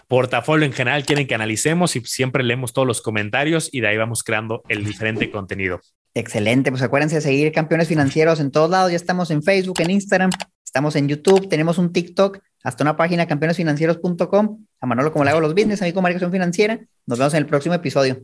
portafolio 0.09 0.67
en 0.67 0.73
general 0.73 1.05
quieren 1.05 1.27
que 1.27 1.35
analicemos 1.35 1.97
y 1.97 2.01
siempre 2.01 2.43
leemos 2.43 2.73
todos 2.73 2.87
los 2.87 3.01
comentarios 3.01 3.69
y 3.73 3.81
de 3.81 3.89
ahí 3.89 3.97
vamos 3.97 4.23
creando 4.23 4.63
el 4.69 4.85
diferente 4.85 5.31
contenido. 5.31 5.81
Excelente, 6.15 6.71
pues 6.71 6.83
acuérdense 6.83 7.17
de 7.17 7.21
seguir 7.21 7.51
campeones 7.53 7.89
financieros 7.89 8.39
en 8.39 8.53
todos 8.53 8.71
lados, 8.71 8.91
ya 8.91 8.97
estamos 8.97 9.33
en 9.33 9.43
Facebook, 9.43 9.81
en 9.81 9.91
Instagram, 9.91 10.31
estamos 10.65 10.95
en 10.95 11.09
YouTube, 11.09 11.49
tenemos 11.49 11.77
un 11.79 11.93
TikTok, 11.93 12.39
hasta 12.63 12.85
una 12.85 12.97
página 12.97 13.27
campeonesfinancieros.com, 13.27 14.65
a 14.81 14.87
Manolo 14.87 15.13
como 15.13 15.25
le 15.25 15.31
hago 15.31 15.41
los 15.41 15.55
business, 15.55 15.83
a 15.83 15.87
mí 15.87 15.93
como 15.93 16.09
Financiera, 16.09 16.79
nos 17.07 17.19
vemos 17.19 17.35
en 17.35 17.39
el 17.39 17.47
próximo 17.47 17.75
episodio. 17.75 18.23